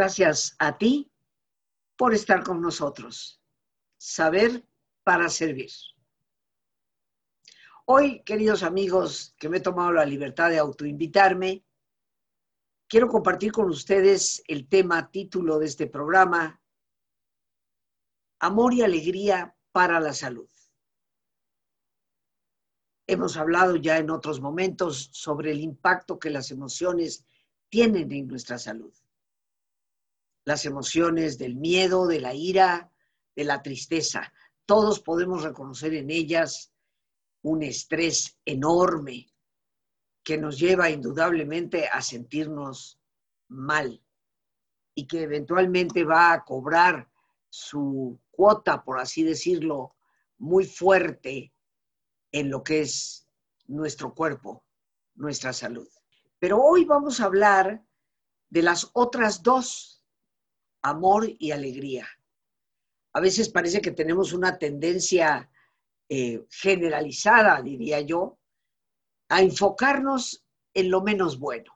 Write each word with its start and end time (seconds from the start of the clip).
Gracias 0.00 0.56
a 0.58 0.78
ti 0.78 1.12
por 1.94 2.14
estar 2.14 2.42
con 2.42 2.62
nosotros. 2.62 3.38
Saber 3.98 4.66
para 5.04 5.28
servir. 5.28 5.70
Hoy, 7.84 8.22
queridos 8.22 8.62
amigos, 8.62 9.34
que 9.38 9.50
me 9.50 9.58
he 9.58 9.60
tomado 9.60 9.92
la 9.92 10.06
libertad 10.06 10.48
de 10.48 10.58
autoinvitarme, 10.58 11.66
quiero 12.88 13.08
compartir 13.08 13.52
con 13.52 13.68
ustedes 13.68 14.42
el 14.48 14.68
tema, 14.68 15.10
título 15.10 15.58
de 15.58 15.66
este 15.66 15.86
programa, 15.86 16.62
Amor 18.38 18.72
y 18.72 18.80
Alegría 18.80 19.54
para 19.70 20.00
la 20.00 20.14
Salud. 20.14 20.48
Hemos 23.06 23.36
hablado 23.36 23.76
ya 23.76 23.98
en 23.98 24.08
otros 24.08 24.40
momentos 24.40 25.10
sobre 25.12 25.50
el 25.50 25.60
impacto 25.60 26.18
que 26.18 26.30
las 26.30 26.50
emociones 26.50 27.26
tienen 27.68 28.10
en 28.12 28.28
nuestra 28.28 28.58
salud 28.58 28.94
las 30.44 30.64
emociones 30.64 31.38
del 31.38 31.56
miedo, 31.56 32.06
de 32.06 32.20
la 32.20 32.34
ira, 32.34 32.90
de 33.36 33.44
la 33.44 33.62
tristeza. 33.62 34.32
Todos 34.66 35.00
podemos 35.00 35.42
reconocer 35.42 35.94
en 35.94 36.10
ellas 36.10 36.72
un 37.42 37.62
estrés 37.62 38.38
enorme 38.44 39.32
que 40.22 40.38
nos 40.38 40.58
lleva 40.58 40.90
indudablemente 40.90 41.88
a 41.88 42.02
sentirnos 42.02 43.00
mal 43.48 44.02
y 44.94 45.06
que 45.06 45.22
eventualmente 45.22 46.04
va 46.04 46.32
a 46.32 46.44
cobrar 46.44 47.10
su 47.48 48.20
cuota, 48.30 48.84
por 48.84 49.00
así 49.00 49.22
decirlo, 49.22 49.96
muy 50.38 50.64
fuerte 50.64 51.52
en 52.32 52.50
lo 52.50 52.62
que 52.62 52.82
es 52.82 53.28
nuestro 53.66 54.14
cuerpo, 54.14 54.64
nuestra 55.14 55.52
salud. 55.52 55.88
Pero 56.38 56.62
hoy 56.62 56.84
vamos 56.84 57.20
a 57.20 57.24
hablar 57.24 57.84
de 58.48 58.62
las 58.62 58.90
otras 58.92 59.42
dos 59.42 59.99
amor 60.82 61.28
y 61.38 61.50
alegría. 61.50 62.06
A 63.12 63.20
veces 63.20 63.48
parece 63.48 63.80
que 63.80 63.90
tenemos 63.90 64.32
una 64.32 64.58
tendencia 64.58 65.50
eh, 66.08 66.44
generalizada, 66.50 67.60
diría 67.62 68.00
yo, 68.00 68.38
a 69.28 69.42
enfocarnos 69.42 70.44
en 70.74 70.90
lo 70.90 71.02
menos 71.02 71.38
bueno, 71.38 71.72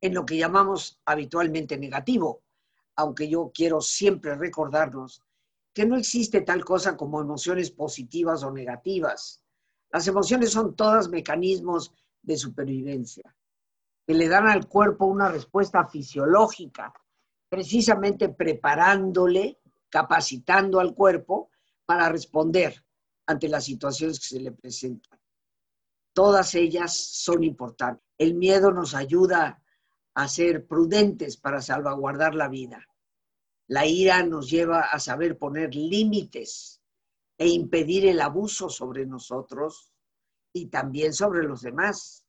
en 0.00 0.14
lo 0.14 0.24
que 0.24 0.36
llamamos 0.36 1.00
habitualmente 1.04 1.78
negativo, 1.78 2.42
aunque 2.96 3.28
yo 3.28 3.50
quiero 3.54 3.80
siempre 3.80 4.34
recordarnos 4.34 5.22
que 5.72 5.86
no 5.86 5.96
existe 5.96 6.42
tal 6.42 6.64
cosa 6.64 6.96
como 6.96 7.20
emociones 7.20 7.70
positivas 7.70 8.42
o 8.42 8.50
negativas. 8.50 9.42
Las 9.90 10.06
emociones 10.06 10.50
son 10.50 10.74
todas 10.74 11.08
mecanismos 11.08 11.94
de 12.22 12.36
supervivencia, 12.36 13.34
que 14.06 14.14
le 14.14 14.28
dan 14.28 14.46
al 14.46 14.68
cuerpo 14.68 15.06
una 15.06 15.28
respuesta 15.28 15.86
fisiológica 15.86 16.92
precisamente 17.52 18.30
preparándole, 18.30 19.60
capacitando 19.90 20.80
al 20.80 20.94
cuerpo 20.94 21.50
para 21.84 22.08
responder 22.08 22.82
ante 23.26 23.46
las 23.46 23.66
situaciones 23.66 24.18
que 24.20 24.26
se 24.26 24.40
le 24.40 24.52
presentan. 24.52 25.20
Todas 26.14 26.54
ellas 26.54 26.96
son 26.96 27.44
importantes. 27.44 28.02
El 28.16 28.36
miedo 28.36 28.72
nos 28.72 28.94
ayuda 28.94 29.62
a 30.14 30.28
ser 30.28 30.66
prudentes 30.66 31.36
para 31.36 31.60
salvaguardar 31.60 32.34
la 32.34 32.48
vida. 32.48 32.88
La 33.66 33.84
ira 33.84 34.22
nos 34.22 34.48
lleva 34.48 34.84
a 34.84 34.98
saber 34.98 35.36
poner 35.36 35.74
límites 35.74 36.80
e 37.36 37.48
impedir 37.48 38.06
el 38.06 38.22
abuso 38.22 38.70
sobre 38.70 39.04
nosotros 39.04 39.92
y 40.54 40.68
también 40.68 41.12
sobre 41.12 41.42
los 41.42 41.60
demás. 41.60 42.24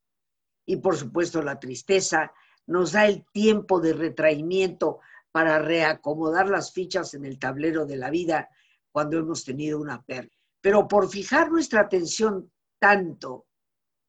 Y 0.66 0.76
por 0.76 0.98
supuesto 0.98 1.42
la 1.42 1.62
tristeza 1.62 2.34
nos 2.66 2.92
da 2.92 3.06
el 3.08 3.26
tiempo 3.32 3.80
de 3.80 3.94
retraimiento 3.94 5.00
para 5.34 5.58
reacomodar 5.58 6.48
las 6.48 6.72
fichas 6.72 7.16
en 7.16 7.26
el 7.26 7.40
tablero 7.40 7.88
de 7.88 7.98
la 7.98 8.12
vida 8.12 8.50
cuando 8.92 9.18
hemos 9.18 9.44
tenido 9.44 9.80
una 9.80 10.04
pérdida. 10.04 10.38
Pero 10.62 10.88
por 10.88 11.10
fijar 11.10 11.50
nuestra 11.52 11.82
atención 11.82 12.52
tanto 12.78 13.48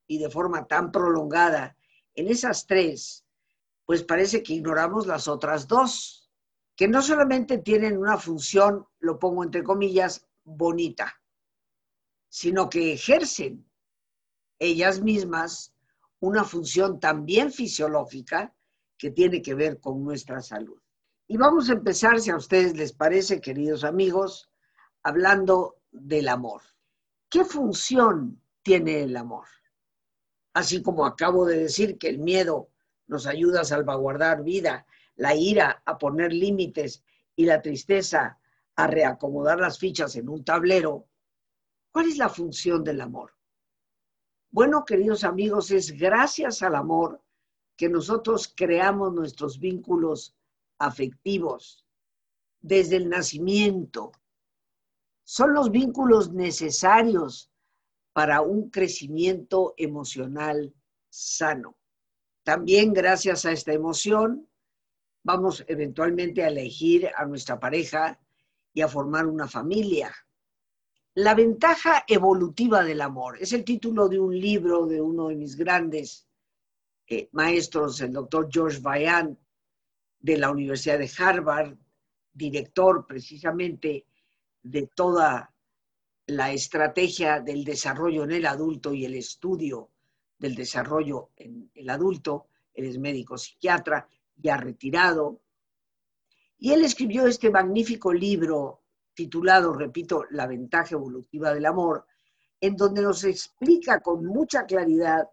y 0.07 0.19
de 0.19 0.29
forma 0.29 0.67
tan 0.67 0.93
prolongada 0.93 1.79
en 2.15 2.29
esas 2.29 2.67
tres, 2.67 3.25
pues 3.87 4.03
parece 4.03 4.43
que 4.43 4.53
ignoramos 4.53 5.07
las 5.07 5.27
otras 5.27 5.67
dos, 5.67 6.31
que 6.77 6.89
no 6.89 7.01
solamente 7.01 7.57
tienen 7.57 7.97
una 7.97 8.19
función, 8.19 8.87
lo 8.99 9.19
pongo 9.19 9.43
entre 9.45 9.63
comillas, 9.63 10.27
bonita, 10.45 11.23
sino 12.29 12.69
que 12.69 12.93
ejercen 12.93 13.67
ellas 14.59 15.01
mismas 15.01 15.75
una 16.21 16.45
función 16.45 17.01
también 17.01 17.51
fisiológica 17.51 18.55
que 18.99 19.11
tiene 19.11 19.41
que 19.41 19.55
ver 19.55 19.81
con 19.81 20.05
nuestra 20.05 20.43
salud. 20.43 20.84
Y 21.27 21.39
vamos 21.39 21.71
a 21.71 21.73
empezar, 21.73 22.21
si 22.21 22.31
a 22.31 22.37
ustedes 22.37 22.77
les 22.77 22.93
parece, 22.93 23.41
queridos 23.41 23.83
amigos, 23.83 24.51
hablando 25.03 25.77
del 25.91 26.29
amor. 26.29 26.61
¿Qué 27.31 27.45
función 27.45 28.43
tiene 28.63 29.03
el 29.03 29.17
amor? 29.17 29.47
Así 30.53 30.83
como 30.83 31.07
acabo 31.07 31.47
de 31.47 31.59
decir 31.59 31.97
que 31.97 32.09
el 32.09 32.19
miedo 32.19 32.69
nos 33.07 33.27
ayuda 33.27 33.63
a 33.63 33.65
salvaguardar 33.65 34.43
vida, 34.43 34.87
la 35.17 35.35
ira 35.35 35.83
a 35.87 35.97
poner 35.97 36.33
límites 36.33 37.03
y 37.35 37.47
la 37.47 37.63
tristeza 37.63 38.39
a 38.77 38.87
reacomodar 38.87 39.59
las 39.59 39.79
fichas 39.79 40.17
en 40.17 40.29
un 40.29 40.45
tablero, 40.45 41.09
¿cuál 41.91 42.09
es 42.09 42.19
la 42.19 42.29
función 42.29 42.85
del 42.85 43.01
amor? 43.01 43.33
Bueno, 44.51 44.85
queridos 44.85 45.25
amigos, 45.25 45.71
es 45.71 45.93
gracias 45.93 46.63
al 46.63 46.75
amor 46.75 47.23
que 47.77 47.89
nosotros 47.89 48.53
creamos 48.55 49.13
nuestros 49.13 49.59
vínculos 49.59 50.37
afectivos 50.79 51.87
desde 52.61 52.97
el 52.97 53.09
nacimiento. 53.09 54.13
Son 55.25 55.55
los 55.55 55.71
vínculos 55.71 56.33
necesarios 56.33 57.51
para 58.13 58.41
un 58.41 58.71
crecimiento 58.71 59.75
emocional 59.77 60.75
sano. 61.09 61.77
También 62.43 62.93
gracias 62.93 63.45
a 63.45 63.53
esta 63.53 63.73
emoción 63.73 64.49
vamos 65.25 65.65
eventualmente 65.67 66.45
a 66.45 66.49
elegir 66.49 67.11
a 67.17 67.25
nuestra 67.25 67.59
pareja 67.59 68.21
y 68.73 68.83
a 68.83 68.89
formar 68.89 69.27
una 69.27 69.49
familia. 69.49 70.15
La 71.15 71.35
ventaja 71.35 72.05
evolutiva 72.07 72.85
del 72.85 73.01
amor 73.01 73.39
es 73.41 73.53
el 73.53 73.65
título 73.65 74.09
de 74.09 74.19
un 74.19 74.39
libro 74.39 74.87
de 74.87 75.01
uno 75.01 75.29
de 75.29 75.37
mis 75.37 75.57
grandes 75.57 76.29
eh, 77.07 77.29
maestros, 77.33 78.01
el 78.01 78.13
doctor 78.13 78.49
George 78.51 78.81
Vaillant, 78.81 79.39
de 80.25 80.39
la 80.39 80.51
Universidad 80.51 80.99
de 80.99 81.11
Harvard, 81.19 81.77
director 82.33 83.07
precisamente 83.07 84.07
de 84.63 84.87
toda 84.87 85.53
la 86.29 86.51
estrategia 86.51 87.41
del 87.41 87.63
desarrollo 87.63 88.25
en 88.25 88.33
el 88.33 88.47
adulto 88.47 88.95
y 88.95 89.05
el 89.05 89.17
estudio 89.17 89.91
del 90.39 90.55
desarrollo 90.55 91.29
en 91.37 91.71
el 91.75 91.91
adulto. 91.91 92.47
Él 92.73 92.87
es 92.87 92.99
médico 92.99 93.37
psiquiatra, 93.37 94.09
ya 94.37 94.57
retirado. 94.57 95.43
Y 96.57 96.73
él 96.73 96.87
escribió 96.87 97.27
este 97.27 97.51
magnífico 97.51 98.11
libro 98.11 98.81
titulado, 99.13 99.75
repito, 99.75 100.25
La 100.31 100.47
ventaja 100.47 100.95
evolutiva 100.95 101.53
del 101.53 101.67
amor, 101.67 102.07
en 102.63 102.77
donde 102.77 103.03
nos 103.03 103.25
explica 103.25 104.01
con 104.01 104.25
mucha 104.25 104.65
claridad 104.65 105.29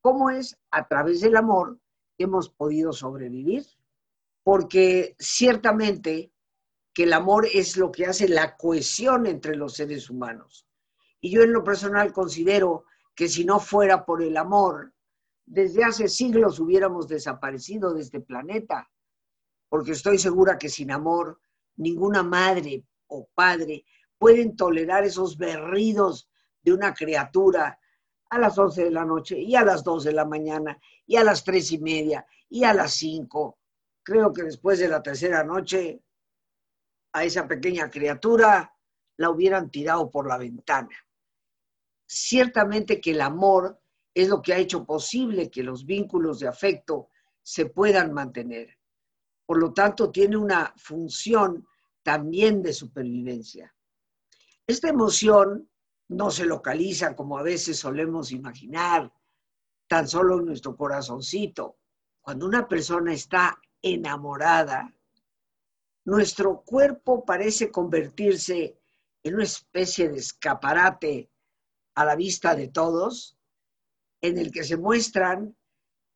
cómo 0.00 0.30
es 0.30 0.56
a 0.70 0.86
través 0.86 1.22
del 1.22 1.34
amor 1.34 1.80
que 2.16 2.24
hemos 2.24 2.48
podido 2.48 2.92
sobrevivir, 2.92 3.66
porque 4.46 5.16
ciertamente 5.18 6.32
que 6.94 7.02
el 7.02 7.14
amor 7.14 7.48
es 7.52 7.76
lo 7.76 7.90
que 7.90 8.06
hace 8.06 8.28
la 8.28 8.56
cohesión 8.56 9.26
entre 9.26 9.56
los 9.56 9.74
seres 9.74 10.08
humanos. 10.08 10.68
Y 11.20 11.32
yo 11.32 11.42
en 11.42 11.52
lo 11.52 11.64
personal 11.64 12.12
considero 12.12 12.84
que 13.16 13.26
si 13.26 13.44
no 13.44 13.58
fuera 13.58 14.04
por 14.04 14.22
el 14.22 14.36
amor, 14.36 14.94
desde 15.44 15.82
hace 15.82 16.06
siglos 16.06 16.60
hubiéramos 16.60 17.08
desaparecido 17.08 17.92
de 17.92 18.02
este 18.02 18.20
planeta, 18.20 18.88
porque 19.68 19.90
estoy 19.90 20.16
segura 20.16 20.58
que 20.58 20.68
sin 20.68 20.92
amor 20.92 21.40
ninguna 21.74 22.22
madre 22.22 22.84
o 23.08 23.28
padre 23.34 23.84
pueden 24.16 24.54
tolerar 24.54 25.02
esos 25.02 25.36
berridos 25.36 26.30
de 26.62 26.72
una 26.72 26.94
criatura 26.94 27.80
a 28.30 28.38
las 28.38 28.56
11 28.56 28.84
de 28.84 28.90
la 28.92 29.04
noche 29.04 29.40
y 29.40 29.56
a 29.56 29.64
las 29.64 29.82
2 29.82 30.04
de 30.04 30.12
la 30.12 30.24
mañana 30.24 30.80
y 31.04 31.16
a 31.16 31.24
las 31.24 31.42
tres 31.42 31.72
y 31.72 31.78
media 31.78 32.24
y 32.48 32.62
a 32.62 32.72
las 32.72 32.94
5 32.94 33.58
Creo 34.06 34.32
que 34.32 34.44
después 34.44 34.78
de 34.78 34.86
la 34.86 35.02
tercera 35.02 35.42
noche, 35.42 36.00
a 37.12 37.24
esa 37.24 37.48
pequeña 37.48 37.90
criatura 37.90 38.72
la 39.16 39.30
hubieran 39.30 39.68
tirado 39.68 40.08
por 40.12 40.28
la 40.28 40.38
ventana. 40.38 40.96
Ciertamente 42.06 43.00
que 43.00 43.10
el 43.10 43.20
amor 43.20 43.80
es 44.14 44.28
lo 44.28 44.40
que 44.40 44.54
ha 44.54 44.58
hecho 44.58 44.86
posible 44.86 45.50
que 45.50 45.64
los 45.64 45.84
vínculos 45.84 46.38
de 46.38 46.46
afecto 46.46 47.08
se 47.42 47.66
puedan 47.66 48.12
mantener. 48.12 48.78
Por 49.44 49.58
lo 49.58 49.72
tanto, 49.72 50.12
tiene 50.12 50.36
una 50.36 50.72
función 50.76 51.66
también 52.04 52.62
de 52.62 52.74
supervivencia. 52.74 53.74
Esta 54.68 54.88
emoción 54.88 55.68
no 56.10 56.30
se 56.30 56.46
localiza 56.46 57.16
como 57.16 57.38
a 57.38 57.42
veces 57.42 57.76
solemos 57.76 58.30
imaginar, 58.30 59.12
tan 59.88 60.06
solo 60.06 60.38
en 60.38 60.46
nuestro 60.46 60.76
corazoncito. 60.76 61.78
Cuando 62.20 62.46
una 62.46 62.68
persona 62.68 63.12
está 63.12 63.60
enamorada, 63.94 64.94
nuestro 66.04 66.62
cuerpo 66.62 67.24
parece 67.24 67.70
convertirse 67.70 68.78
en 69.22 69.34
una 69.34 69.44
especie 69.44 70.08
de 70.08 70.18
escaparate 70.18 71.30
a 71.94 72.04
la 72.04 72.14
vista 72.14 72.54
de 72.54 72.68
todos, 72.68 73.36
en 74.20 74.38
el 74.38 74.52
que 74.52 74.64
se 74.64 74.76
muestran 74.76 75.56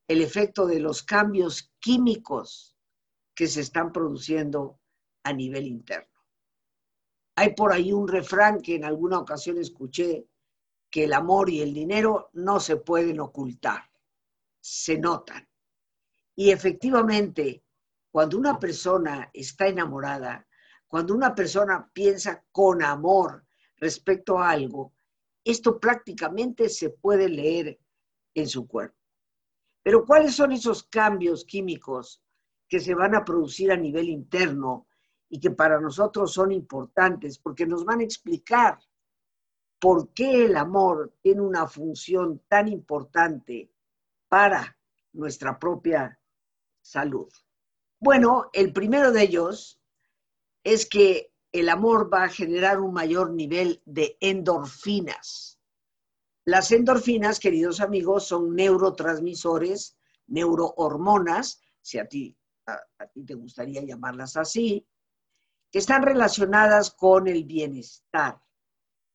el 0.06 0.22
efecto 0.22 0.66
de 0.66 0.80
los 0.80 1.02
cambios 1.02 1.72
químicos 1.78 2.76
que 3.34 3.46
se 3.46 3.60
están 3.60 3.92
produciendo 3.92 4.80
a 5.24 5.32
nivel 5.32 5.66
interno. 5.66 6.08
Hay 7.36 7.54
por 7.54 7.72
ahí 7.72 7.92
un 7.92 8.06
refrán 8.06 8.60
que 8.60 8.74
en 8.74 8.84
alguna 8.84 9.18
ocasión 9.18 9.58
escuché, 9.58 10.26
que 10.90 11.04
el 11.04 11.12
amor 11.12 11.48
y 11.50 11.62
el 11.62 11.72
dinero 11.72 12.30
no 12.32 12.60
se 12.60 12.76
pueden 12.76 13.20
ocultar, 13.20 13.90
se 14.60 14.98
notan. 14.98 15.49
Y 16.40 16.50
efectivamente, 16.52 17.62
cuando 18.10 18.38
una 18.38 18.58
persona 18.58 19.28
está 19.30 19.68
enamorada, 19.68 20.48
cuando 20.88 21.12
una 21.12 21.34
persona 21.34 21.90
piensa 21.92 22.42
con 22.50 22.82
amor 22.82 23.44
respecto 23.76 24.38
a 24.38 24.48
algo, 24.48 24.94
esto 25.44 25.78
prácticamente 25.78 26.70
se 26.70 26.88
puede 26.88 27.28
leer 27.28 27.78
en 28.32 28.48
su 28.48 28.66
cuerpo. 28.66 28.96
Pero 29.82 30.06
¿cuáles 30.06 30.34
son 30.34 30.52
esos 30.52 30.84
cambios 30.84 31.44
químicos 31.44 32.22
que 32.66 32.80
se 32.80 32.94
van 32.94 33.14
a 33.14 33.22
producir 33.22 33.70
a 33.70 33.76
nivel 33.76 34.08
interno 34.08 34.86
y 35.28 35.38
que 35.38 35.50
para 35.50 35.78
nosotros 35.78 36.32
son 36.32 36.52
importantes? 36.52 37.38
Porque 37.38 37.66
nos 37.66 37.84
van 37.84 38.00
a 38.00 38.04
explicar 38.04 38.78
por 39.78 40.14
qué 40.14 40.46
el 40.46 40.56
amor 40.56 41.12
tiene 41.20 41.42
una 41.42 41.66
función 41.66 42.40
tan 42.48 42.66
importante 42.66 43.70
para 44.26 44.78
nuestra 45.12 45.58
propia 45.58 46.16
salud. 46.90 47.28
Bueno, 48.00 48.50
el 48.52 48.72
primero 48.72 49.12
de 49.12 49.22
ellos 49.22 49.80
es 50.64 50.86
que 50.86 51.32
el 51.52 51.68
amor 51.68 52.12
va 52.12 52.24
a 52.24 52.28
generar 52.28 52.80
un 52.80 52.92
mayor 52.92 53.32
nivel 53.32 53.82
de 53.84 54.16
endorfinas. 54.20 55.60
Las 56.44 56.72
endorfinas, 56.72 57.38
queridos 57.38 57.80
amigos, 57.80 58.26
son 58.26 58.54
neurotransmisores, 58.56 59.96
neurohormonas, 60.26 61.60
si 61.80 61.98
a 61.98 62.06
ti, 62.06 62.36
te 63.26 63.34
gustaría 63.34 63.82
llamarlas 63.82 64.36
así, 64.36 64.86
que 65.70 65.78
están 65.78 66.02
relacionadas 66.02 66.90
con 66.90 67.28
el 67.28 67.44
bienestar, 67.44 68.40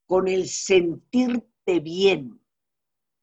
con 0.06 0.28
el 0.28 0.48
sentirte 0.48 1.80
bien. 1.80 2.40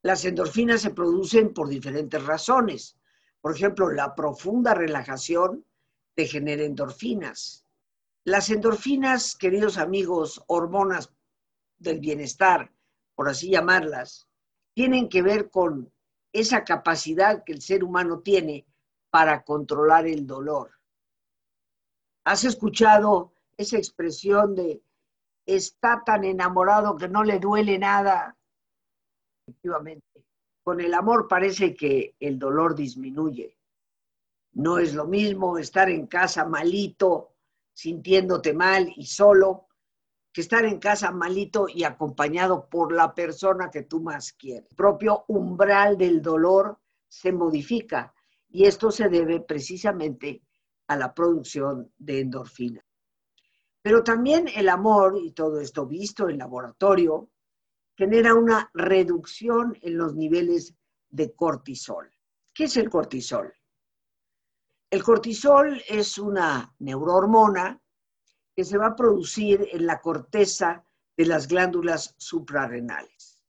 Las 0.03 0.25
endorfinas 0.25 0.83
se 0.83 0.91
producen 0.91 1.55
por 1.55 1.69
diferentes 1.69 2.23
razones. 2.25 2.99
Por 3.43 3.55
ejemplo, 3.55 3.91
la 3.91 4.15
profunda 4.15 4.73
relajación 4.73 5.67
te 6.15 6.27
genera 6.27 6.63
endorfinas. 6.63 7.67
Las 8.25 8.51
endorfinas, 8.51 9.35
queridos 9.37 9.79
amigos, 9.79 10.43
hormonas 10.47 11.13
del 11.79 11.99
bienestar, 11.99 12.73
por 13.17 13.29
así 13.29 13.51
llamarlas, 13.51 14.29
tienen 14.75 15.09
que 15.09 15.23
ver 15.23 15.51
con 15.51 15.93
esa 16.33 16.65
capacidad 16.65 17.43
que 17.45 17.53
el 17.53 17.61
ser 17.61 17.83
humano 17.83 18.21
tiene 18.21 18.65
para 19.11 19.43
controlar 19.43 20.07
el 20.07 20.27
dolor. 20.27 20.71
¿Has 22.25 22.45
escuchado 22.45 23.35
esa 23.57 23.77
expresión 23.77 24.55
de 24.55 24.83
está 25.45 26.03
tan 26.07 26.23
enamorado 26.23 26.97
que 26.97 27.09
no 27.09 27.25
le 27.25 27.41
duele 27.41 27.77
nada? 27.77 28.39
Efectivamente, 29.47 30.25
con 30.63 30.81
el 30.81 30.95
amor 30.95 31.27
parece 31.29 31.75
que 31.75 32.15
el 32.21 32.39
dolor 32.39 32.75
disminuye. 32.75 33.57
No 34.53 34.79
es 34.79 34.95
lo 34.95 35.07
mismo 35.07 35.59
estar 35.59 35.91
en 35.91 36.07
casa 36.07 36.45
malito 36.45 37.33
sintiéndote 37.73 38.53
mal 38.53 38.93
y 38.97 39.07
solo, 39.07 39.69
que 40.33 40.41
estar 40.41 40.65
en 40.65 40.79
casa 40.79 41.11
malito 41.11 41.67
y 41.69 41.85
acompañado 41.85 42.69
por 42.69 42.93
la 42.93 43.15
persona 43.15 43.71
que 43.71 43.83
tú 43.83 44.01
más 44.01 44.33
quieres. 44.33 44.71
El 44.71 44.77
propio 44.77 45.25
umbral 45.29 45.99
del 45.99 46.23
dolor 46.23 46.79
se 47.09 47.33
modifica 47.33 48.15
y 48.49 48.65
esto 48.65 48.91
se 48.91 49.09
debe 49.09 49.41
precisamente 49.41 50.43
a 50.87 50.97
la 50.97 51.13
producción 51.15 51.93
de 51.99 52.21
endorfina. 52.21 52.85
Pero 53.83 54.05
también 54.05 54.49
el 54.55 54.69
amor, 54.69 55.19
y 55.21 55.33
todo 55.33 55.61
esto 55.61 55.87
visto 55.87 56.29
en 56.29 56.39
laboratorio, 56.39 57.31
genera 57.97 58.35
una 58.35 58.71
reducción 58.75 59.79
en 59.83 59.99
los 59.99 60.15
niveles 60.15 60.75
de 61.11 61.35
cortisol. 61.35 62.11
¿Qué 62.55 62.65
es 62.65 62.77
el 62.77 62.91
cortisol? 62.91 63.53
El 64.91 65.03
cortisol 65.03 65.83
es 65.89 66.19
una 66.19 66.75
neurohormona 66.79 67.81
que 68.55 68.65
se 68.65 68.77
va 68.77 68.89
a 68.89 68.97
producir 68.97 69.69
en 69.73 69.87
la 69.87 70.01
corteza 70.01 70.85
de 71.17 71.27
las 71.27 71.49
glándulas 71.49 72.15
suprarrenales. 72.19 73.43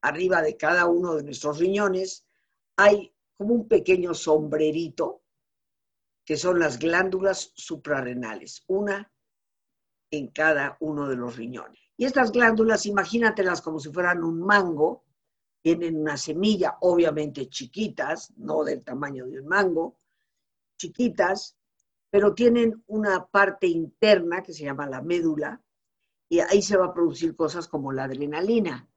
Arriba 0.00 0.42
de 0.42 0.56
cada 0.56 0.86
uno 0.86 1.14
de 1.14 1.22
nuestros 1.22 1.58
riñones 1.58 2.26
hay 2.76 3.14
como 3.36 3.54
un 3.54 3.68
pequeño 3.68 4.14
sombrerito 4.14 5.22
que 6.24 6.36
son 6.36 6.58
las 6.58 6.78
glándulas 6.78 7.52
suprarrenales, 7.54 8.62
una 8.66 9.12
en 10.10 10.28
cada 10.28 10.76
uno 10.80 11.08
de 11.08 11.16
los 11.16 11.36
riñones. 11.36 11.87
Y 11.98 12.04
estas 12.04 12.30
glándulas, 12.30 12.86
imagínatelas 12.86 13.60
como 13.60 13.80
si 13.80 13.92
fueran 13.92 14.22
un 14.22 14.40
mango, 14.40 15.04
tienen 15.60 16.00
una 16.00 16.16
semilla, 16.16 16.78
obviamente 16.80 17.48
chiquitas, 17.48 18.32
no 18.36 18.62
del 18.62 18.84
tamaño 18.84 19.26
de 19.26 19.40
un 19.40 19.48
mango, 19.48 19.98
chiquitas, 20.78 21.58
pero 22.08 22.34
tienen 22.34 22.84
una 22.86 23.26
parte 23.26 23.66
interna 23.66 24.44
que 24.44 24.52
se 24.52 24.62
llama 24.62 24.86
la 24.86 25.02
médula, 25.02 25.60
y 26.28 26.38
ahí 26.38 26.62
se 26.62 26.76
va 26.76 26.86
a 26.86 26.94
producir 26.94 27.34
cosas 27.34 27.66
como 27.66 27.90
la 27.90 28.04
adrenalina. 28.04 28.88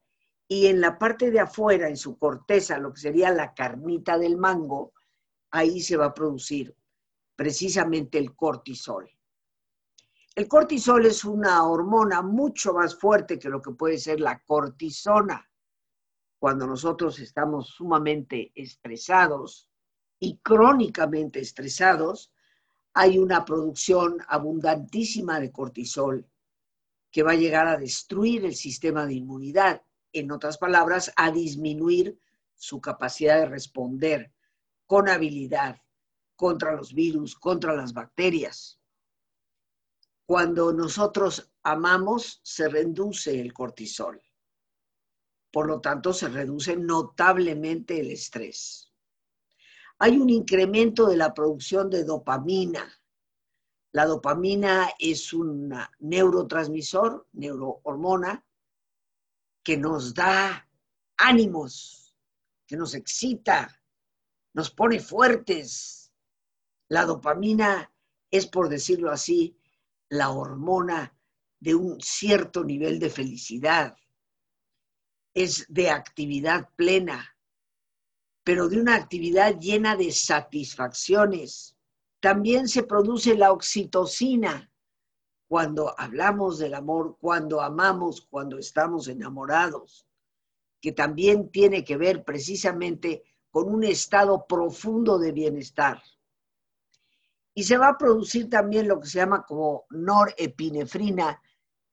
Y 0.47 0.67
en 0.67 0.79
la 0.79 0.99
parte 0.99 1.31
de 1.31 1.39
afuera, 1.39 1.89
en 1.89 1.97
su 1.97 2.19
corteza, 2.19 2.77
lo 2.77 2.93
que 2.93 3.01
sería 3.01 3.31
la 3.31 3.55
carnita 3.55 4.19
del 4.19 4.37
mango, 4.37 4.93
ahí 5.49 5.81
se 5.81 5.97
va 5.97 6.05
a 6.05 6.13
producir 6.13 6.75
precisamente 7.35 8.19
el 8.19 8.35
cortisol. 8.35 9.09
El 10.33 10.47
cortisol 10.47 11.05
es 11.05 11.25
una 11.25 11.67
hormona 11.67 12.21
mucho 12.21 12.73
más 12.73 12.95
fuerte 12.95 13.37
que 13.37 13.49
lo 13.49 13.61
que 13.61 13.71
puede 13.71 13.97
ser 13.97 14.19
la 14.19 14.41
cortisona. 14.43 15.49
Cuando 16.39 16.65
nosotros 16.65 17.19
estamos 17.19 17.67
sumamente 17.67 18.51
estresados, 18.55 19.71
y 20.21 20.37
crónicamente 20.37 21.39
estresados, 21.39 22.31
hay 22.93 23.17
una 23.17 23.43
producción 23.43 24.19
abundantísima 24.27 25.39
de 25.39 25.51
cortisol 25.51 26.27
que 27.09 27.23
va 27.23 27.31
a 27.31 27.35
llegar 27.35 27.67
a 27.67 27.77
destruir 27.77 28.45
el 28.45 28.55
sistema 28.55 29.05
de 29.05 29.15
inmunidad, 29.15 29.81
en 30.13 30.31
otras 30.31 30.57
palabras, 30.57 31.11
a 31.15 31.31
disminuir 31.31 32.19
su 32.55 32.79
capacidad 32.79 33.39
de 33.39 33.47
responder 33.47 34.31
con 34.85 35.09
habilidad 35.09 35.81
contra 36.35 36.75
los 36.75 36.93
virus, 36.93 37.35
contra 37.35 37.75
las 37.75 37.93
bacterias. 37.93 38.80
Cuando 40.31 40.71
nosotros 40.71 41.51
amamos, 41.63 42.39
se 42.41 42.69
reduce 42.69 43.41
el 43.41 43.51
cortisol. 43.51 44.21
Por 45.51 45.67
lo 45.67 45.81
tanto, 45.81 46.13
se 46.13 46.29
reduce 46.29 46.77
notablemente 46.77 47.99
el 47.99 48.11
estrés 48.11 48.91
hay 50.03 50.17
un 50.17 50.31
incremento 50.31 51.05
de 51.05 51.15
la 51.15 51.31
producción 51.31 51.87
de 51.91 52.03
dopamina. 52.03 52.91
La 53.91 54.07
dopamina 54.07 54.89
es 54.97 55.31
un 55.31 55.71
neurotransmisor, 55.99 57.27
neurohormona, 57.33 58.43
que 59.61 59.77
nos 59.77 60.15
da 60.15 60.67
ánimos, 61.17 62.17
que 62.65 62.77
nos 62.77 62.95
excita, 62.95 63.79
nos 64.53 64.71
pone 64.71 64.99
fuertes. 64.99 66.11
La 66.87 67.05
dopamina 67.05 67.93
es, 68.31 68.47
por 68.47 68.69
decirlo 68.69 69.11
así, 69.11 69.55
la 70.11 70.29
hormona 70.29 71.13
de 71.59 71.75
un 71.75 71.99
cierto 71.99 72.63
nivel 72.63 72.99
de 72.99 73.09
felicidad. 73.09 73.97
Es 75.33 75.65
de 75.67 75.89
actividad 75.89 76.69
plena 76.75 77.31
pero 78.43 78.67
de 78.69 78.79
una 78.79 78.95
actividad 78.95 79.59
llena 79.59 79.95
de 79.95 80.11
satisfacciones. 80.11 81.75
También 82.19 82.67
se 82.67 82.83
produce 82.83 83.35
la 83.35 83.51
oxitocina 83.51 84.71
cuando 85.47 85.97
hablamos 85.99 86.59
del 86.59 86.73
amor, 86.73 87.17
cuando 87.19 87.61
amamos, 87.61 88.21
cuando 88.21 88.57
estamos 88.57 89.07
enamorados, 89.07 90.07
que 90.79 90.91
también 90.91 91.49
tiene 91.51 91.83
que 91.83 91.97
ver 91.97 92.23
precisamente 92.23 93.23
con 93.51 93.67
un 93.67 93.83
estado 93.83 94.45
profundo 94.47 95.19
de 95.19 95.31
bienestar. 95.33 96.01
Y 97.53 97.63
se 97.63 97.77
va 97.77 97.89
a 97.89 97.97
producir 97.97 98.49
también 98.49 98.87
lo 98.87 98.99
que 98.99 99.07
se 99.07 99.19
llama 99.19 99.45
como 99.45 99.85
norepinefrina, 99.89 101.41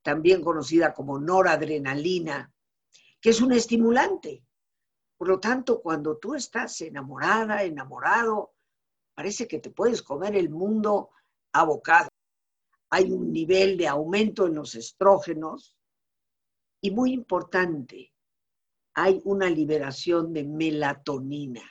también 0.02 0.42
conocida 0.42 0.94
como 0.94 1.18
noradrenalina, 1.18 2.52
que 3.20 3.30
es 3.30 3.40
un 3.40 3.52
estimulante 3.52 4.44
por 5.18 5.26
lo 5.26 5.40
tanto, 5.40 5.82
cuando 5.82 6.16
tú 6.16 6.36
estás 6.36 6.80
enamorada, 6.80 7.64
enamorado, 7.64 8.54
parece 9.14 9.48
que 9.48 9.58
te 9.58 9.70
puedes 9.70 10.00
comer 10.00 10.36
el 10.36 10.48
mundo 10.48 11.10
abocado. 11.52 12.08
Hay 12.90 13.10
un 13.10 13.32
nivel 13.32 13.76
de 13.76 13.88
aumento 13.88 14.46
en 14.46 14.54
los 14.54 14.76
estrógenos 14.76 15.76
y 16.80 16.92
muy 16.92 17.12
importante, 17.12 18.14
hay 18.94 19.20
una 19.24 19.50
liberación 19.50 20.32
de 20.32 20.44
melatonina. 20.44 21.68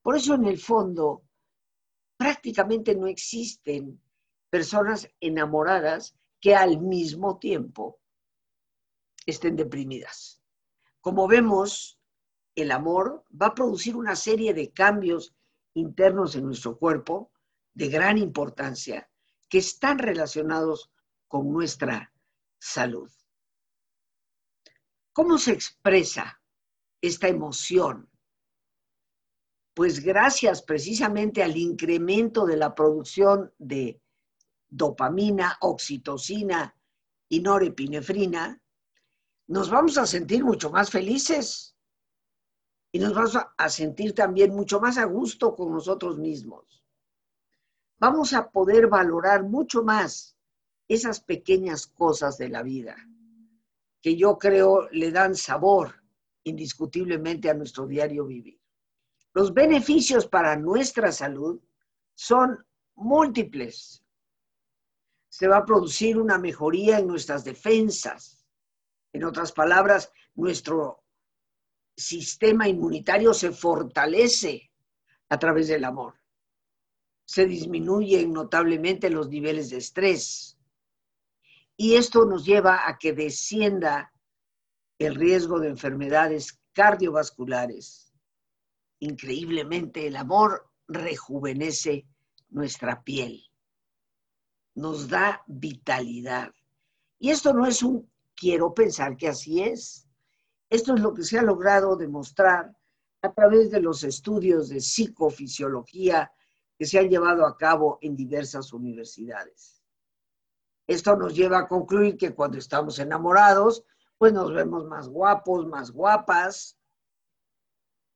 Por 0.00 0.16
eso 0.16 0.34
en 0.34 0.46
el 0.46 0.58
fondo 0.58 1.25
prácticamente 2.16 2.94
no 2.94 3.06
existen 3.06 4.00
personas 4.50 5.08
enamoradas 5.20 6.16
que 6.40 6.54
al 6.54 6.80
mismo 6.80 7.38
tiempo 7.38 8.00
estén 9.26 9.56
deprimidas. 9.56 10.40
Como 11.00 11.26
vemos, 11.26 11.98
el 12.54 12.70
amor 12.70 13.24
va 13.30 13.48
a 13.48 13.54
producir 13.54 13.96
una 13.96 14.16
serie 14.16 14.54
de 14.54 14.72
cambios 14.72 15.34
internos 15.74 16.36
en 16.36 16.46
nuestro 16.46 16.78
cuerpo 16.78 17.30
de 17.74 17.88
gran 17.88 18.16
importancia 18.16 19.10
que 19.48 19.58
están 19.58 19.98
relacionados 19.98 20.90
con 21.28 21.52
nuestra 21.52 22.12
salud. 22.58 23.10
¿Cómo 25.12 25.38
se 25.38 25.52
expresa 25.52 26.40
esta 27.00 27.28
emoción? 27.28 28.10
Pues 29.76 30.00
gracias 30.00 30.62
precisamente 30.62 31.42
al 31.42 31.54
incremento 31.54 32.46
de 32.46 32.56
la 32.56 32.74
producción 32.74 33.52
de 33.58 34.00
dopamina, 34.70 35.58
oxitocina 35.60 36.74
y 37.28 37.40
norepinefrina, 37.40 38.58
nos 39.48 39.68
vamos 39.68 39.98
a 39.98 40.06
sentir 40.06 40.42
mucho 40.42 40.70
más 40.70 40.90
felices 40.90 41.76
y 42.90 42.98
nos 42.98 43.12
vamos 43.12 43.36
a 43.36 43.68
sentir 43.68 44.14
también 44.14 44.54
mucho 44.54 44.80
más 44.80 44.96
a 44.96 45.04
gusto 45.04 45.54
con 45.54 45.70
nosotros 45.72 46.16
mismos. 46.16 46.82
Vamos 47.98 48.32
a 48.32 48.50
poder 48.50 48.86
valorar 48.86 49.42
mucho 49.42 49.82
más 49.82 50.38
esas 50.88 51.20
pequeñas 51.20 51.86
cosas 51.86 52.38
de 52.38 52.48
la 52.48 52.62
vida 52.62 52.96
que 54.00 54.16
yo 54.16 54.38
creo 54.38 54.88
le 54.90 55.10
dan 55.10 55.36
sabor 55.36 56.02
indiscutiblemente 56.44 57.50
a 57.50 57.54
nuestro 57.54 57.86
diario 57.86 58.24
vivir. 58.24 58.58
Los 59.36 59.52
beneficios 59.52 60.26
para 60.26 60.56
nuestra 60.56 61.12
salud 61.12 61.60
son 62.14 62.64
múltiples. 62.94 64.02
Se 65.28 65.46
va 65.46 65.58
a 65.58 65.64
producir 65.66 66.16
una 66.16 66.38
mejoría 66.38 67.00
en 67.00 67.06
nuestras 67.06 67.44
defensas, 67.44 68.46
en 69.12 69.24
otras 69.24 69.52
palabras, 69.52 70.10
nuestro 70.36 71.04
sistema 71.94 72.66
inmunitario 72.66 73.34
se 73.34 73.50
fortalece 73.50 74.72
a 75.28 75.38
través 75.38 75.68
del 75.68 75.84
amor. 75.84 76.14
Se 77.26 77.44
disminuyen 77.44 78.32
notablemente 78.32 79.10
los 79.10 79.28
niveles 79.28 79.68
de 79.68 79.76
estrés. 79.76 80.58
Y 81.76 81.96
esto 81.96 82.24
nos 82.24 82.46
lleva 82.46 82.88
a 82.88 82.96
que 82.96 83.12
descienda 83.12 84.14
el 84.98 85.14
riesgo 85.14 85.60
de 85.60 85.68
enfermedades 85.68 86.58
cardiovasculares. 86.72 88.05
Increíblemente, 89.00 90.06
el 90.06 90.16
amor 90.16 90.70
rejuvenece 90.88 92.06
nuestra 92.48 93.02
piel, 93.02 93.42
nos 94.74 95.08
da 95.08 95.42
vitalidad. 95.46 96.52
Y 97.18 97.30
esto 97.30 97.52
no 97.52 97.66
es 97.66 97.82
un 97.82 98.08
Quiero 98.36 98.74
pensar 98.74 99.16
que 99.16 99.28
así 99.28 99.62
es. 99.62 100.06
Esto 100.68 100.94
es 100.94 101.00
lo 101.00 101.14
que 101.14 101.22
se 101.22 101.38
ha 101.38 101.42
logrado 101.42 101.96
demostrar 101.96 102.76
a 103.22 103.32
través 103.32 103.70
de 103.70 103.80
los 103.80 104.04
estudios 104.04 104.68
de 104.68 104.80
psicofisiología 104.80 106.30
que 106.78 106.84
se 106.84 106.98
han 106.98 107.08
llevado 107.08 107.46
a 107.46 107.56
cabo 107.56 107.98
en 108.02 108.14
diversas 108.14 108.74
universidades. 108.74 109.82
Esto 110.86 111.16
nos 111.16 111.34
lleva 111.34 111.60
a 111.60 111.68
concluir 111.68 112.18
que 112.18 112.34
cuando 112.34 112.58
estamos 112.58 112.98
enamorados, 112.98 113.84
pues 114.18 114.34
nos 114.34 114.52
vemos 114.52 114.84
más 114.84 115.08
guapos, 115.08 115.66
más 115.66 115.90
guapas 115.90 116.75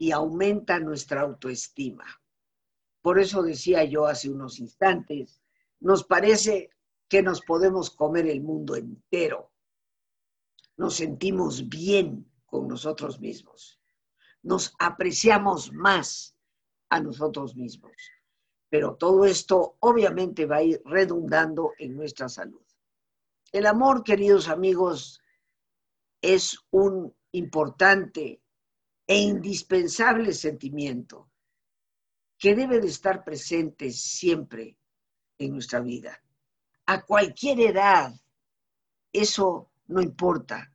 y 0.00 0.10
aumenta 0.10 0.80
nuestra 0.80 1.20
autoestima. 1.20 2.04
Por 3.00 3.20
eso 3.20 3.42
decía 3.44 3.84
yo 3.84 4.06
hace 4.06 4.28
unos 4.28 4.58
instantes, 4.58 5.40
nos 5.78 6.02
parece 6.02 6.70
que 7.08 7.22
nos 7.22 7.40
podemos 7.42 7.90
comer 7.90 8.26
el 8.26 8.40
mundo 8.40 8.74
entero 8.74 9.50
nos 10.80 10.96
sentimos 10.96 11.68
bien 11.68 12.26
con 12.46 12.66
nosotros 12.66 13.20
mismos, 13.20 13.78
nos 14.42 14.74
apreciamos 14.78 15.70
más 15.74 16.34
a 16.88 17.00
nosotros 17.00 17.54
mismos. 17.54 17.92
Pero 18.70 18.94
todo 18.94 19.26
esto 19.26 19.76
obviamente 19.80 20.46
va 20.46 20.56
a 20.56 20.62
ir 20.62 20.80
redundando 20.86 21.72
en 21.78 21.94
nuestra 21.94 22.30
salud. 22.30 22.62
El 23.52 23.66
amor, 23.66 24.02
queridos 24.04 24.48
amigos, 24.48 25.20
es 26.22 26.58
un 26.70 27.14
importante 27.32 28.40
e 29.10 29.16
indispensable 29.18 30.32
sentimiento 30.32 31.32
que 32.38 32.54
debe 32.54 32.78
de 32.78 32.86
estar 32.86 33.24
presente 33.24 33.90
siempre 33.90 34.78
en 35.36 35.50
nuestra 35.50 35.80
vida. 35.80 36.22
A 36.86 37.04
cualquier 37.04 37.58
edad, 37.58 38.14
eso 39.12 39.72
no 39.88 40.00
importa. 40.00 40.72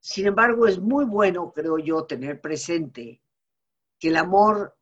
Sin 0.00 0.26
embargo, 0.26 0.66
es 0.66 0.80
muy 0.80 1.04
bueno, 1.04 1.52
creo 1.52 1.78
yo, 1.78 2.06
tener 2.06 2.40
presente 2.40 3.22
que 3.96 4.08
el 4.08 4.16
amor 4.16 4.76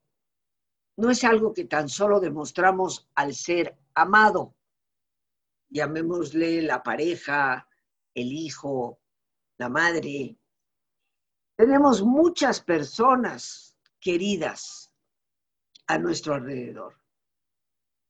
no 0.97 1.11
es 1.11 1.23
algo 1.25 1.53
que 1.53 1.67
tan 1.67 1.91
solo 1.91 2.21
demostramos 2.21 3.07
al 3.17 3.35
ser 3.35 3.77
amado, 3.93 4.57
llamémosle 5.69 6.63
la 6.63 6.83
pareja, 6.83 7.69
el 8.15 8.33
hijo, 8.33 8.99
la 9.59 9.69
madre. 9.69 10.39
Tenemos 11.59 12.03
muchas 12.03 12.61
personas 12.61 13.77
queridas 13.99 14.93
a 15.89 15.99
nuestro 15.99 16.35
alrededor, 16.35 16.95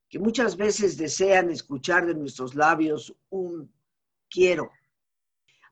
que 0.07 0.19
muchas 0.19 0.55
veces 0.55 0.97
desean 0.97 1.49
escuchar 1.49 2.05
de 2.05 2.13
nuestros 2.13 2.53
labios 2.53 3.11
un 3.29 3.73
quiero. 4.29 4.71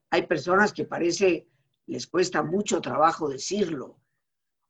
Hay 0.09 0.25
personas 0.25 0.73
que 0.73 0.85
parece 0.85 1.47
les 1.85 2.07
cuesta 2.07 2.41
mucho 2.41 2.81
trabajo 2.81 3.29
decirlo 3.29 3.99